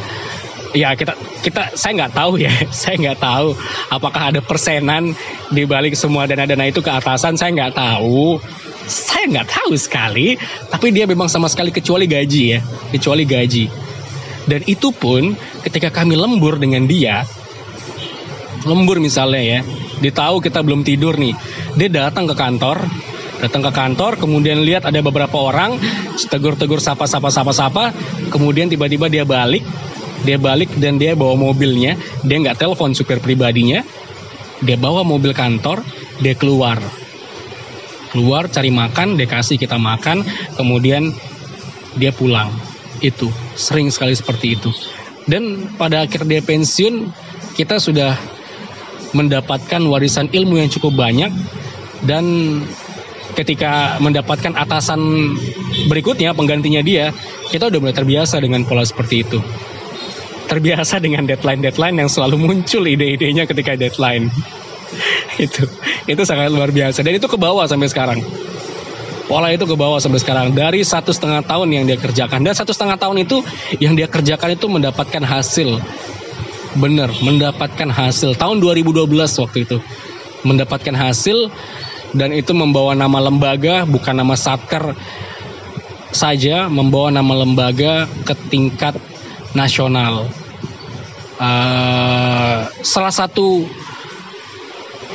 ya 0.72 0.96
kita 0.96 1.12
kita 1.44 1.76
saya 1.76 1.92
nggak 2.04 2.14
tahu 2.16 2.40
ya 2.40 2.52
saya 2.74 2.96
nggak 2.98 3.20
tahu 3.20 3.54
apakah 3.92 4.32
ada 4.32 4.40
persenan 4.40 5.12
di 5.52 5.62
balik 5.68 5.92
semua 5.92 6.24
dana-dana 6.24 6.64
itu 6.66 6.80
ke 6.80 6.88
atasan 6.88 7.36
saya 7.36 7.52
nggak 7.52 7.76
tahu 7.76 8.40
saya 8.86 9.30
nggak 9.30 9.48
tahu 9.48 9.72
sekali, 9.78 10.34
tapi 10.70 10.90
dia 10.90 11.06
memang 11.06 11.30
sama 11.30 11.46
sekali 11.46 11.70
kecuali 11.70 12.06
gaji 12.10 12.42
ya, 12.56 12.60
kecuali 12.90 13.22
gaji. 13.22 13.64
Dan 14.46 14.60
itu 14.66 14.90
pun 14.90 15.38
ketika 15.62 15.94
kami 15.94 16.18
lembur 16.18 16.58
dengan 16.58 16.86
dia, 16.86 17.22
lembur 18.66 18.98
misalnya 18.98 19.42
ya, 19.42 19.60
dia 20.02 20.12
tahu 20.12 20.42
kita 20.42 20.62
belum 20.66 20.82
tidur 20.82 21.14
nih, 21.14 21.34
dia 21.78 21.88
datang 21.90 22.26
ke 22.26 22.34
kantor, 22.34 22.82
datang 23.38 23.62
ke 23.62 23.70
kantor, 23.70 24.18
kemudian 24.18 24.66
lihat 24.66 24.82
ada 24.82 24.98
beberapa 24.98 25.38
orang, 25.38 25.78
tegur-tegur 26.30 26.82
sapa 26.82 27.06
sapa 27.06 27.30
sapa 27.30 27.54
sapa, 27.54 27.84
kemudian 28.34 28.66
tiba-tiba 28.66 29.06
dia 29.06 29.22
balik, 29.22 29.62
dia 30.26 30.38
balik 30.38 30.74
dan 30.78 30.98
dia 30.98 31.14
bawa 31.14 31.38
mobilnya, 31.38 31.94
dia 32.26 32.36
nggak 32.42 32.58
telepon 32.58 32.98
supir 32.98 33.22
pribadinya, 33.22 33.86
dia 34.58 34.74
bawa 34.74 35.06
mobil 35.06 35.30
kantor, 35.30 35.86
dia 36.18 36.34
keluar 36.34 36.82
keluar 38.12 38.46
cari 38.52 38.68
makan 38.68 39.16
dia 39.16 39.24
kasih 39.24 39.56
kita 39.56 39.80
makan 39.80 40.22
kemudian 40.54 41.10
dia 41.96 42.12
pulang. 42.12 42.52
Itu 43.02 43.32
sering 43.58 43.88
sekali 43.90 44.14
seperti 44.14 44.60
itu. 44.60 44.70
Dan 45.26 45.66
pada 45.80 46.04
akhir 46.04 46.28
dia 46.28 46.44
pensiun 46.44 47.10
kita 47.56 47.80
sudah 47.80 48.14
mendapatkan 49.16 49.82
warisan 49.88 50.28
ilmu 50.30 50.60
yang 50.60 50.70
cukup 50.70 50.94
banyak. 50.94 51.32
Dan 52.02 52.24
ketika 53.32 53.96
mendapatkan 54.02 54.52
atasan 54.52 55.00
berikutnya 55.88 56.36
penggantinya 56.36 56.84
dia 56.84 57.14
kita 57.48 57.72
udah 57.72 57.78
mulai 57.80 57.96
terbiasa 57.96 58.38
dengan 58.44 58.62
pola 58.68 58.84
seperti 58.84 59.24
itu. 59.24 59.38
Terbiasa 60.52 61.00
dengan 61.00 61.24
deadline-deadline 61.24 61.96
yang 61.96 62.10
selalu 62.12 62.36
muncul 62.44 62.84
ide-idenya 62.84 63.48
ketika 63.48 63.72
deadline 63.72 64.28
itu 65.46 65.64
itu 66.08 66.22
sangat 66.22 66.52
luar 66.52 66.70
biasa. 66.70 67.00
Dan 67.00 67.16
itu 67.16 67.26
ke 67.28 67.38
bawah 67.38 67.64
sampai 67.68 67.88
sekarang. 67.88 68.18
Pola 69.30 69.48
itu 69.48 69.64
ke 69.64 69.76
bawah 69.78 69.96
sampai 70.02 70.20
sekarang. 70.20 70.52
Dari 70.52 70.84
satu 70.84 71.14
setengah 71.14 71.46
tahun 71.46 71.68
yang 71.72 71.84
dia 71.88 71.96
kerjakan. 71.96 72.44
Dan 72.44 72.52
satu 72.52 72.74
setengah 72.74 73.00
tahun 73.00 73.24
itu 73.24 73.40
yang 73.80 73.96
dia 73.96 74.10
kerjakan 74.10 74.58
itu 74.58 74.66
mendapatkan 74.68 75.22
hasil. 75.24 75.80
Benar 76.76 77.08
mendapatkan 77.24 77.88
hasil. 77.88 78.36
Tahun 78.36 78.56
2012 78.60 79.08
waktu 79.16 79.58
itu. 79.64 79.78
Mendapatkan 80.42 80.92
hasil 80.92 81.48
dan 82.12 82.34
itu 82.34 82.52
membawa 82.52 82.92
nama 82.92 83.24
lembaga 83.24 83.88
bukan 83.88 84.12
nama 84.12 84.36
satker 84.36 84.92
saja 86.12 86.68
membawa 86.68 87.08
nama 87.08 87.32
lembaga 87.42 88.04
ke 88.28 88.36
tingkat 88.52 88.94
nasional. 89.56 90.28
Uh, 91.40 92.68
salah 92.84 93.10
satu 93.10 93.66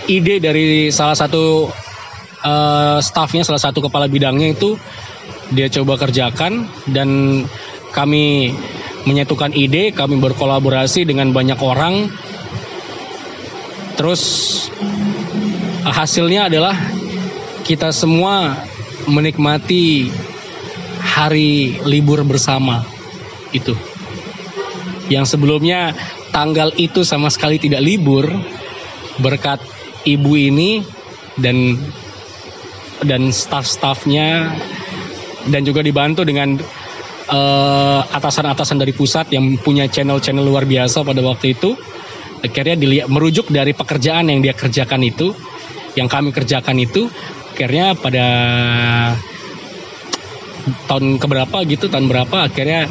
ide 0.07 0.39
dari 0.39 0.89
salah 0.89 1.13
satu 1.13 1.67
uh, 2.43 2.97
staffnya, 3.03 3.43
salah 3.43 3.61
satu 3.61 3.83
kepala 3.85 4.07
bidangnya 4.07 4.55
itu 4.55 4.79
dia 5.51 5.71
coba 5.71 5.95
kerjakan 5.99 6.67
dan 6.91 7.43
kami 7.95 8.51
menyatukan 9.07 9.55
ide, 9.55 9.95
kami 9.95 10.19
berkolaborasi 10.19 11.07
dengan 11.07 11.31
banyak 11.31 11.59
orang. 11.63 12.11
Terus 13.95 14.21
hasilnya 15.87 16.51
adalah 16.51 16.75
kita 17.63 17.89
semua 17.95 18.59
menikmati 19.07 20.11
hari 21.01 21.79
libur 21.87 22.21
bersama 22.27 22.83
itu. 23.55 23.73
Yang 25.07 25.39
sebelumnya 25.39 25.95
tanggal 26.35 26.75
itu 26.75 27.07
sama 27.07 27.31
sekali 27.31 27.57
tidak 27.57 27.79
libur 27.79 28.27
berkat 29.17 29.57
ibu 30.07 30.31
ini 30.39 30.79
dan 31.35 31.75
dan 33.03 33.29
staff-staffnya 33.29 34.55
dan 35.51 35.61
juga 35.67 35.83
dibantu 35.83 36.23
dengan 36.23 36.57
eh, 37.29 38.01
atasan-atasan 38.07 38.77
uh, 38.79 38.81
dari 38.87 38.93
pusat 38.95 39.29
yang 39.35 39.59
punya 39.59 39.85
channel-channel 39.91 40.43
luar 40.43 40.65
biasa 40.65 41.03
pada 41.03 41.19
waktu 41.21 41.53
itu 41.53 41.75
akhirnya 42.41 42.77
dilihat 42.79 43.07
merujuk 43.11 43.49
dari 43.51 43.73
pekerjaan 43.75 44.31
yang 44.31 44.39
dia 44.41 44.53
kerjakan 44.55 45.01
itu 45.03 45.33
yang 45.97 46.07
kami 46.07 46.29
kerjakan 46.29 46.77
itu 46.77 47.09
akhirnya 47.53 47.97
pada 47.97 48.27
tahun 50.85 51.17
keberapa 51.17 51.57
gitu 51.65 51.89
tahun 51.89 52.05
berapa 52.05 52.49
akhirnya 52.49 52.85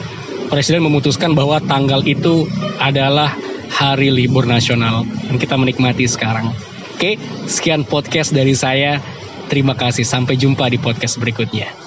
presiden 0.50 0.86
memutuskan 0.86 1.34
bahwa 1.34 1.62
tanggal 1.62 2.02
itu 2.02 2.46
adalah 2.82 3.34
hari 3.70 4.08
libur 4.14 4.46
nasional 4.46 5.04
yang 5.28 5.38
kita 5.38 5.58
menikmati 5.58 6.06
sekarang. 6.06 6.54
Oke, 6.96 7.20
sekian 7.44 7.84
podcast 7.84 8.32
dari 8.32 8.56
saya. 8.56 9.04
Terima 9.52 9.76
kasih. 9.76 10.08
Sampai 10.08 10.40
jumpa 10.40 10.64
di 10.72 10.80
podcast 10.80 11.20
berikutnya. 11.20 11.85